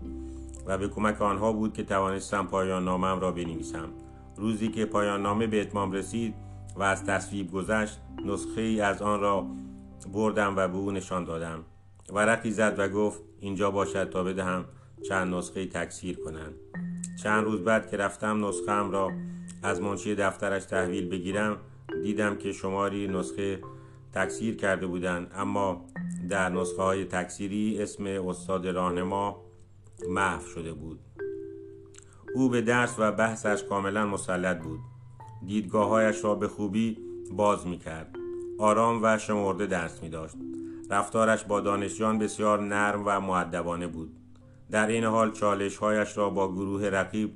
[0.65, 3.89] و به کمک آنها بود که توانستم پایان نامم را بنویسم.
[4.37, 6.35] روزی که پایان نامه به اتمام رسید
[6.75, 9.47] و از تصویب گذشت نسخه ای از آن را
[10.13, 11.63] بردم و به او نشان دادم.
[12.13, 14.65] ورقی زد و گفت اینجا باشد تا بدهم
[15.09, 16.53] چند نسخه تکثیر کنند.
[17.23, 19.11] چند روز بعد که رفتم نسخه را
[19.63, 21.57] از منشی دفترش تحویل بگیرم
[22.03, 23.59] دیدم که شماری نسخه
[24.13, 25.31] تکثیر کرده بودند.
[25.35, 25.85] اما
[26.29, 29.50] در نسخه های تکثیری اسم استاد راهنما
[30.09, 30.99] محو شده بود.
[32.35, 34.79] او به درس و بحثش کاملا مسلط بود.
[35.45, 36.97] دیدگاههایش را به خوبی
[37.31, 38.15] باز می کرد
[38.59, 40.35] آرام و شمرده درس می داشت
[40.89, 44.11] رفتارش با دانشجویان بسیار نرم و معدبانه بود.
[44.71, 47.31] در این حال چالشهایش را با گروه رقیب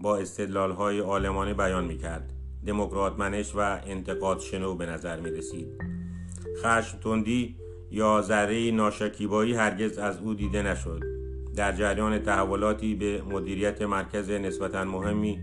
[0.00, 2.32] با استدلال های آلمانه بیان می کرد
[2.66, 5.68] دموکرات منش و انتقاد شنو به نظر می رسید
[6.62, 7.56] خشم تندی
[7.90, 11.15] یا ذره ناشکیبایی هرگز از او دیده نشد.
[11.56, 15.40] در جریان تحولاتی به مدیریت مرکز نسبتا مهمی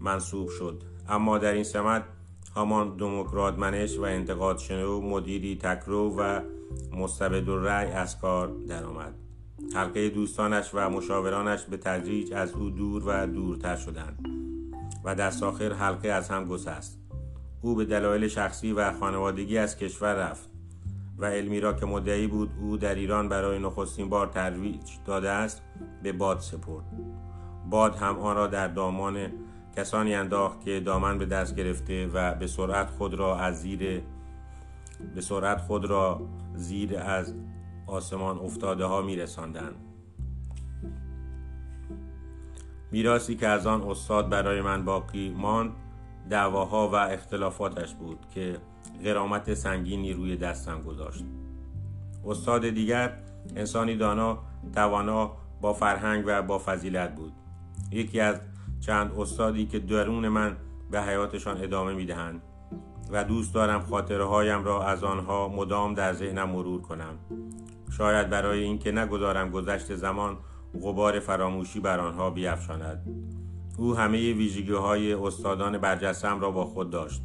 [0.00, 0.82] منصوب شد.
[1.08, 2.04] اما در این سمت
[2.56, 6.40] همان دموکرات منش و انتقاد شنو مدیری تکرو و
[6.92, 9.14] مستبد رأی از کار درآمد.
[9.74, 14.28] حلقه دوستانش و مشاورانش به تدریج از او دور و دورتر شدند
[15.04, 17.00] و در ساخر حلقه از هم گسست.
[17.62, 20.55] او به دلایل شخصی و خانوادگی از کشور رفت.
[21.18, 25.62] و علمی را که مدعی بود او در ایران برای نخستین بار ترویج داده است
[26.02, 26.84] به باد سپرد
[27.70, 29.32] باد هم آن را در دامان
[29.76, 34.02] کسانی انداخت که دامن به دست گرفته و به سرعت خود را از زیر
[35.14, 36.20] به سرعت خود را
[36.54, 37.34] زیر از
[37.86, 39.74] آسمان افتاده ها می رساندن.
[42.92, 45.72] میراسی که از آن استاد برای من باقی ماند
[46.30, 48.58] دعواها و اختلافاتش بود که
[49.04, 51.24] غرامت سنگینی روی دستم گذاشت.
[52.26, 53.12] استاد دیگر
[53.56, 54.38] انسانی دانا
[54.74, 57.32] توانا با فرهنگ و با فضیلت بود.
[57.92, 58.40] یکی از
[58.80, 60.56] چند استادی که درون من
[60.90, 62.42] به حیاتشان ادامه می‌دهند
[63.10, 67.18] و دوست دارم خاطره هایم را از آنها مدام در ذهنم مرور کنم.
[67.90, 70.36] شاید برای اینکه نگذارم گذشت زمان
[70.82, 73.06] غبار فراموشی بر آنها بیفشاند.
[73.78, 77.22] او همه ویژگی های استادان برجستم را با خود داشت.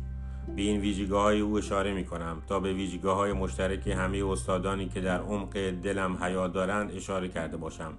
[0.56, 4.90] به این ویژگی های او اشاره می کنم تا به ویژگی های مشترک همه استادانی
[4.90, 7.94] که در عمق دلم حیات دارند اشاره کرده باشم.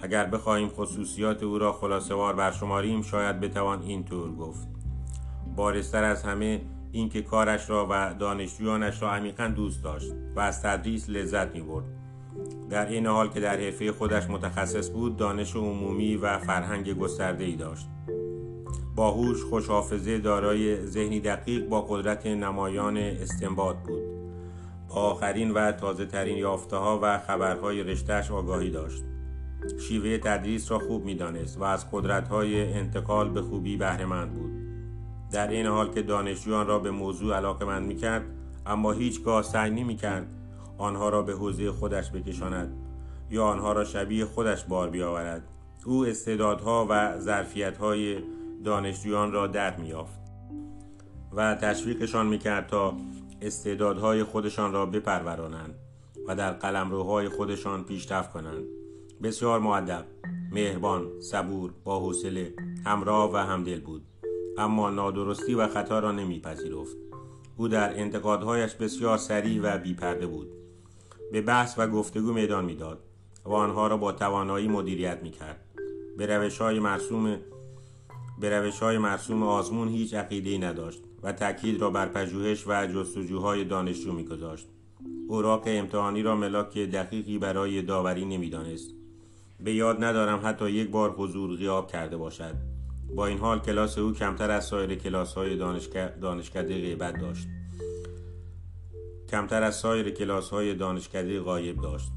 [0.00, 4.68] اگر بخواهیم خصوصیات او را خلاصوار برشماریم شاید بتوان اینطور گفت.
[5.56, 6.60] بارستر از همه
[6.92, 11.84] اینکه کارش را و دانشجویانش را عمیقا دوست داشت و از تدریس لذت می برد
[12.70, 17.56] در این حال که در حرفه خودش متخصص بود دانش عمومی و فرهنگ گسترده ای
[17.56, 17.86] داشت.
[18.96, 24.02] باهوش خوشحافظه دارای ذهنی دقیق با قدرت نمایان استنباط بود.
[24.88, 29.04] با آخرین و تازه ترین یافته ها و خبرهای رشتهش آگاهی داشت.
[29.80, 34.50] شیوه تدریس را خوب می‌دانست و از قدرت های انتقال به خوبی بهرهمند بود.
[35.32, 38.24] در این حال که دانشجویان را به موضوع علاقه من می کرد
[38.66, 40.26] اما هیچگاه سعی نمی کرد
[40.78, 42.72] آنها را به حوزه خودش بکشاند
[43.30, 45.42] یا آنها را شبیه خودش بار بیاورد.
[45.86, 48.18] او استعدادها و ظرفیتهای
[48.64, 50.20] دانشجویان را در میافت
[51.32, 52.96] و تشویقشان می‌کرد تا
[53.42, 55.74] استعدادهای خودشان را بپرورانند
[56.28, 58.64] و در قلمروهای خودشان پیشرفت کنند.
[59.22, 60.04] بسیار معدب
[60.52, 62.54] مهربان صبور با حوصله
[62.84, 64.02] همراه و همدل بود.
[64.58, 66.96] اما نادرستی و خطا را نمیپذیرفت.
[67.56, 70.48] او در انتقادهایش بسیار سریع و بیپرده بود.
[71.32, 72.98] به بحث و گفتگو میدان می‌داد
[73.44, 75.64] و آنها را با توانایی مدیریت می‌کرد.
[76.18, 77.38] به روش های مرسوم
[78.40, 83.64] به روش های مرسوم آزمون هیچ عقیده نداشت و تاکید را بر پژوهش و جستجوهای
[83.64, 84.66] دانشجو میگذاشت.
[85.28, 88.90] اوراق امتحانی را ملاک دقیقی برای داوری نمی‌دانست.
[89.60, 92.54] به یاد ندارم حتی یک بار حضور غیاب کرده باشد.
[93.14, 95.56] با این حال کلاس او کمتر از سایر کلاس های
[96.20, 97.46] دانشکده غیبت داشت.
[99.30, 102.12] کمتر از سایر کلاس های دانشکده غایب داشت.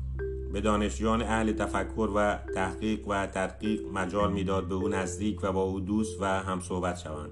[0.54, 5.62] به دانشجویان اهل تفکر و تحقیق و تدقیق مجال می‌داد به او نزدیک و با
[5.62, 7.32] او دوست و هم صحبت شوند.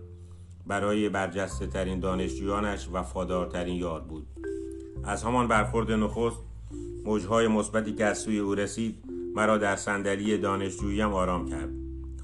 [0.68, 4.28] برای برجسته ترین دانشجویانش وفادارترین یار بود.
[5.03, 6.39] از همان برخورد نخست
[7.05, 9.03] موجهای مثبتی که از سوی او رسید
[9.36, 11.70] مرا در صندلی دانشجوییم آرام کرد.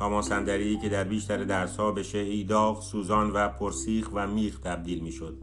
[0.01, 4.99] همان صندلی که در بیشتر درسها به شیعی داغ سوزان و پرسیخ و میخ تبدیل
[4.99, 5.37] می‌شد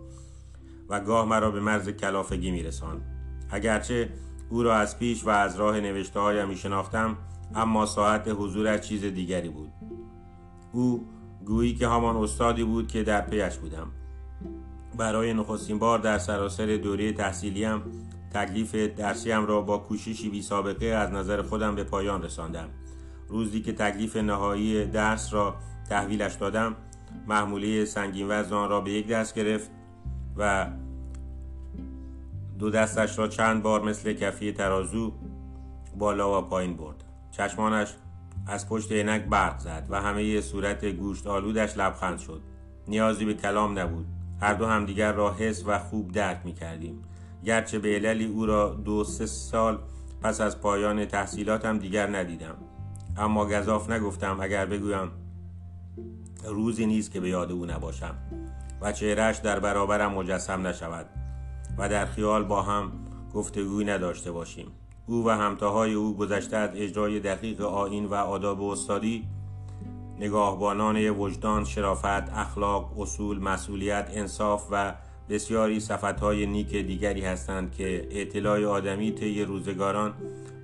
[0.88, 3.03] و گاه مرا به مرز کلافگی میرساند.
[3.51, 4.09] اگرچه
[4.51, 7.16] او را از پیش و از راه نوشته هایم می شناختم
[7.55, 9.72] اما ساعت حضورش چیز دیگری بود.
[10.72, 11.07] او
[11.44, 13.92] گویی که همان استادی بود که در پیش بودم.
[14.96, 17.82] برای نخستین بار در سراسر دوره تحصیلیم
[18.34, 22.68] تکلیف درسیم را با کوششی بی سابقه از نظر خودم به پایان رساندم.
[23.28, 25.55] روزی که تکلیف نهایی درس را
[25.88, 26.76] تحویلش دادم
[27.26, 29.70] محموله سنگین وزن را به یک دست گرفت
[30.36, 30.66] و
[32.61, 35.13] دو دستش را چند بار مثل کفی ترازو
[35.99, 37.05] بالا و پایین برد.
[37.31, 37.95] چشمانش
[38.47, 42.41] از پشت عینک برق زد و همه صورت گوشت آلودش لبخند شد.
[42.89, 44.07] نیازی به کلام نبود.
[44.41, 47.03] هر دو همدیگر را حس و خوب درک می کردیم
[47.45, 49.79] گرچه به عللی او را دو سه سال
[50.23, 52.57] پس از پایان تحصیلاتم دیگر ندیدم.
[53.17, 55.11] اما گذاف نگفتم اگر بگویم
[56.45, 58.15] روزی نیست که به یاد او نباشم
[58.81, 61.20] و چهرش در برابرم مجسم نشود.
[61.81, 62.93] و در خیال با هم
[63.35, 64.66] گفتگوی نداشته باشیم.
[65.07, 69.28] او و همتاهای او گذشته از اجرای دقیق آین و آداب استادی
[70.18, 74.95] نگاهبانان وجدان شرافت اخلاق اصول مسئولیت انصاف و
[75.28, 80.14] بسیاری صفتهای نیک دیگری هستند که اطلاع آدمی طی روزگاران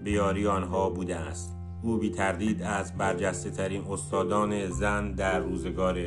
[0.04, 1.56] به یاری آنها بوده است.
[1.82, 5.98] او بی تردید از برجسته ترین استادان زن در روزگار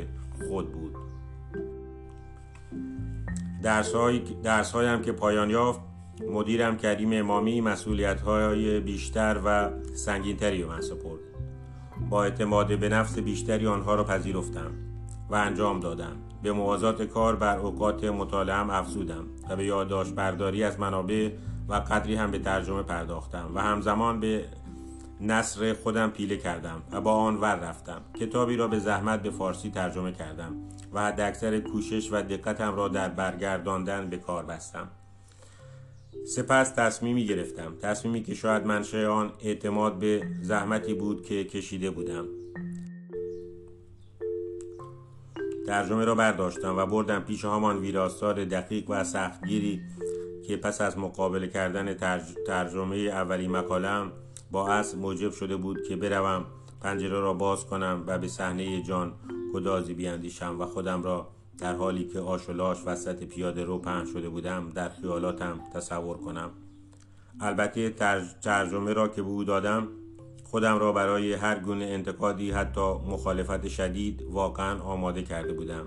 [0.47, 1.08] خود بود.
[3.63, 4.19] درس, های...
[4.19, 5.79] درس هایم که پایان یافت
[6.27, 11.19] مدیرم کریم امامی مسئولیت های بیشتر و سنگینتری به من سپرد.
[12.09, 14.71] با اعتماد به نفس بیشتری آنها را پذیرفتم
[15.29, 16.15] و انجام دادم.
[16.43, 21.29] به موازات کار بر اوقات مطالعه افزودم و به یادداشت برداری از منابع
[21.69, 24.45] و قدری هم به ترجمه پرداختم و همزمان به
[25.21, 28.01] نصر خودم پیله کردم و با آن ور رفتم.
[28.19, 30.55] کتابی را به زحمت به فارسی ترجمه کردم.
[30.93, 34.87] و حد اکثر کوشش و دقتم را در برگرداندن به کار بستم.
[36.25, 37.75] سپس تصمیمی گرفتم.
[37.81, 42.25] تصمیمی که شاید منشه آن اعتماد به زحمتی بود که کشیده بودم.
[45.67, 49.81] ترجمه را برداشتم و بردم پیش همان ویراستار دقیق و سختگیری
[50.47, 51.93] که پس از مقابله کردن
[52.47, 54.11] ترجمه اولی مقالم
[54.51, 56.45] با اصل موجب شده بود که بروم
[56.81, 59.13] پنجره را باز کنم و به صحنه جان
[59.53, 61.27] گدازی بیاندیشم و خودم را
[61.57, 66.17] در حالی که آش و لاش وسط پیاده رو پهن شده بودم در خیالاتم تصور
[66.17, 66.49] کنم.
[67.41, 67.89] البته
[68.41, 69.87] ترجمه را که به او دادم
[70.43, 75.85] خودم را برای هر گونه انتقادی حتی مخالفت شدید واقعا آماده کرده بودم.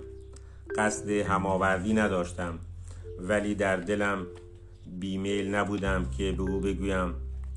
[0.76, 2.58] قصد هماوردی نداشتم
[3.18, 4.26] ولی در دلم
[5.00, 7.14] بیمیل نبودم که به او بگویم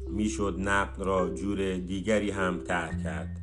[0.10, 3.38] می‌شد نقل را جور دیگری هم ترک کرد.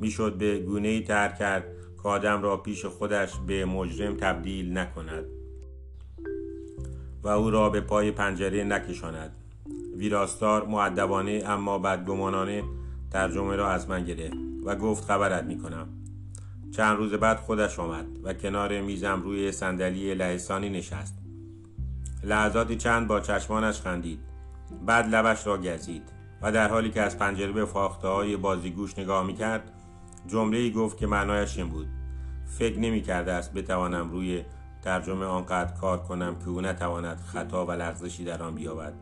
[0.00, 1.64] می‌شد به گونه ای ترک کرد
[2.02, 5.24] که آدم را پیش خودش به مجرم تبدیل نکند
[7.22, 9.36] و او را به پای پنجره نکشاند.
[9.96, 12.62] ویراستار معدبانه اما بدگمانانه
[13.10, 15.88] ترجمه را از من گرفت و گفت خبرت می‌کنم.
[16.76, 21.18] چند روز بعد خودش آمد و کنار میزم روی صندلی لهستانی نشست.
[22.24, 24.33] لحظاتی چند با چشمانش خندید.
[24.86, 26.02] بعد لبش را گزید
[26.42, 29.72] و در حالی که از پنجره به فاخته های بازیگوش نگاه می‌کرد
[30.26, 31.86] جمله ای گفت که معنایش این بود
[32.58, 34.44] فکر نمی کرده است بتوانم روی
[34.82, 38.92] ترجمه آنقدر کار کنم که او نتواند خطا و لغزشی در آن بیابد.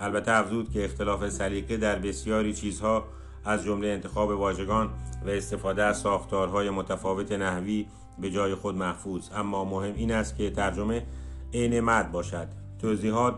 [0.00, 3.04] البته افزود که اختلاف سلیقه در بسیاری چیزها
[3.44, 4.90] از جمله انتخاب واژگان
[5.26, 7.86] و استفاده از ساختارهای متفاوت نحوی
[8.18, 11.06] به جای خود محفوظ اما مهم این است که ترجمه
[11.54, 12.48] عین مد باشد.
[12.78, 13.34] توضیحات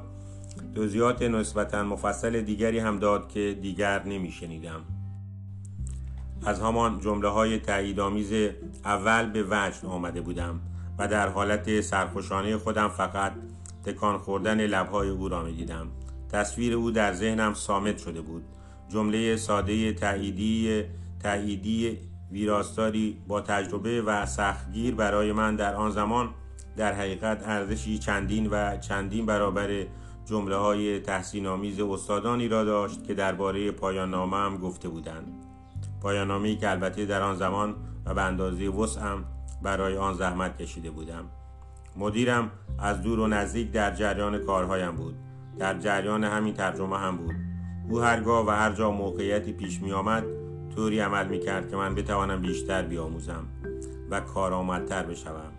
[0.75, 4.81] توضیحات نسبتا مفصل دیگری هم داد که دیگر نمیشنیدم.
[6.47, 8.53] از همان جمله های تاییدآمیز
[8.85, 10.61] اول به وجد آمده بودم
[10.99, 13.33] و در حالت سرخوشانه خودم فقط
[13.85, 15.87] تکان خوردن لبهای او را می دیدم
[16.33, 18.45] تصویر او در ذهنم سامت شده بود.
[18.89, 20.85] جمله ساده تاییدی
[21.23, 21.99] تاییدی
[22.33, 26.31] ویراستاری با تجربه و سختگیر برای من در آن زمان
[26.77, 29.87] در حقیقت ارزشی چندین و چندین برابر
[30.29, 35.45] جمله های تحسین آمیز استادانی را داشت که درباره پایان نامه هم گفته بودند.
[36.03, 37.75] پایان که البته در آن زمان
[38.07, 39.25] و به اندازه وسعم
[39.63, 41.25] برای آن زحمت کشیده بودم.
[41.97, 45.15] مدیرم از دور و نزدیک در جریان کارهایم بود.
[45.59, 47.35] در جریان همین ترجمه هم بود.
[47.89, 50.25] او هرگاه و هر جا موقعیتی پیش می آمد
[50.75, 53.45] طوری عمل می کرد که من بتوانم بیشتر بیاموزم
[54.11, 55.53] و کارآمدتر بشوم.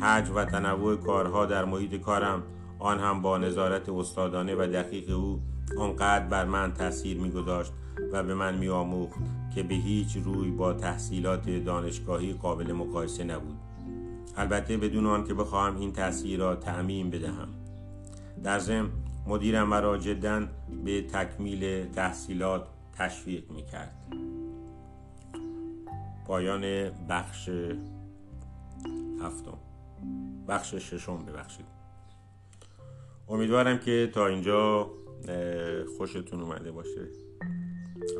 [0.00, 2.42] حج و تنوع کارها در محیط کارم
[2.84, 5.40] آن هم با نظارت استادانه و دقیق او
[5.78, 7.72] آنقدر بر من تاثیر میگذاشت
[8.12, 9.18] و به من میآموخت
[9.54, 13.56] که به هیچ روی با تحصیلات دانشگاهی قابل مقایسه نبود.
[14.36, 17.48] البته بدون آن که بخواهم این تاثیر را تعمیم بدهم.
[18.42, 18.88] در ضمن
[19.26, 20.46] مدیرم مرا جدا
[20.84, 24.06] به تکمیل تحصیلات تشویق می‌کرد.
[26.26, 27.48] پایان بخش
[29.22, 29.58] هفتم.
[30.48, 31.73] بخش ششم ببخشید.
[33.28, 34.90] امیدوارم که تا اینجا
[35.98, 37.08] خوشتون اومده باشه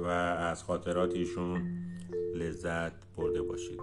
[0.05, 1.63] و از خاطرات ایشون
[2.35, 3.81] لذت برده باشید.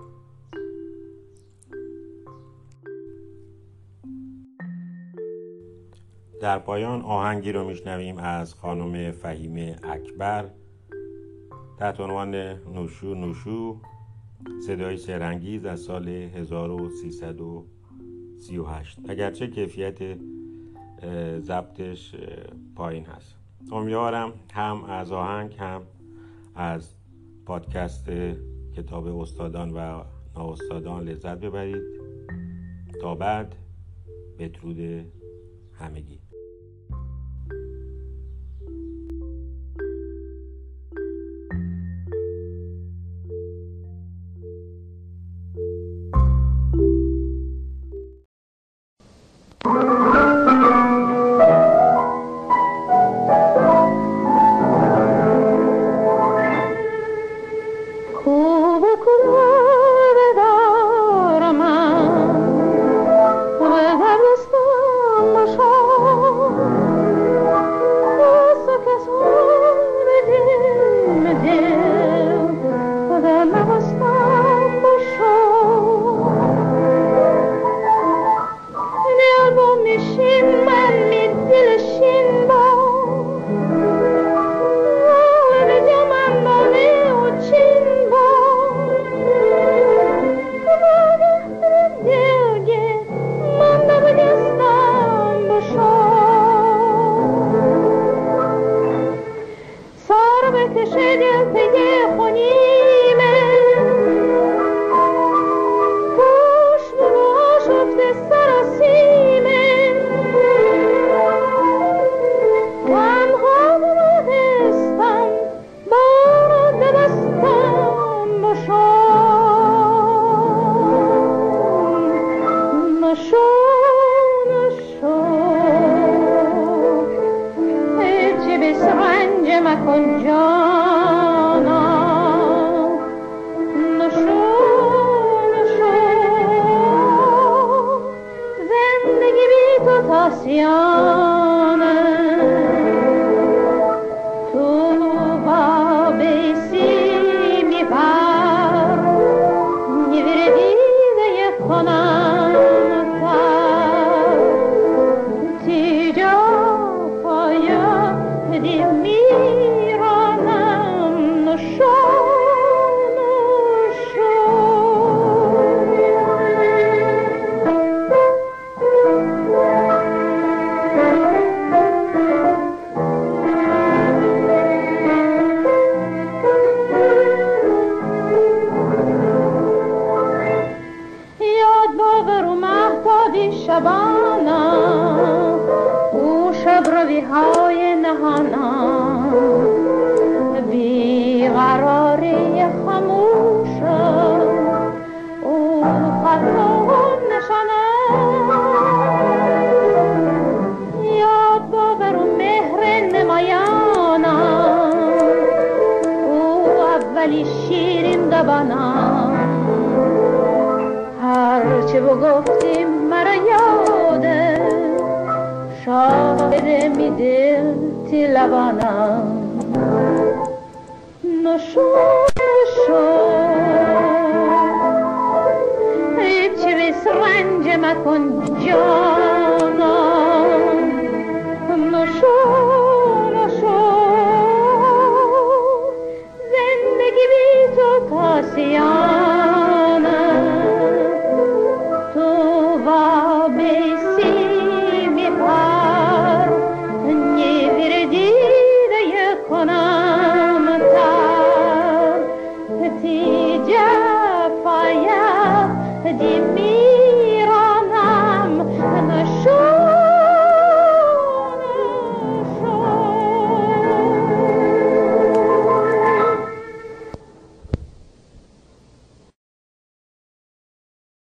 [6.42, 10.50] در پایان آهنگی رو میشنویم از خانم فهیم اکبر.
[11.80, 12.36] تحت عنوان
[12.74, 13.82] نوشو نوشو
[14.68, 20.18] صدای سرانگیز از سال 1338 اگرچه کیفیت
[21.40, 22.16] ضبطش
[22.76, 23.36] پایین هست.
[23.72, 25.82] امیدوارم هم از آهنگ هم
[26.56, 26.96] از
[27.46, 28.10] پادکست
[28.76, 30.04] کتاب استادان و
[30.36, 31.84] نااستادان لذت ببرید.
[33.02, 33.56] تا بعد
[34.40, 35.06] بدرود
[35.74, 36.31] همگی.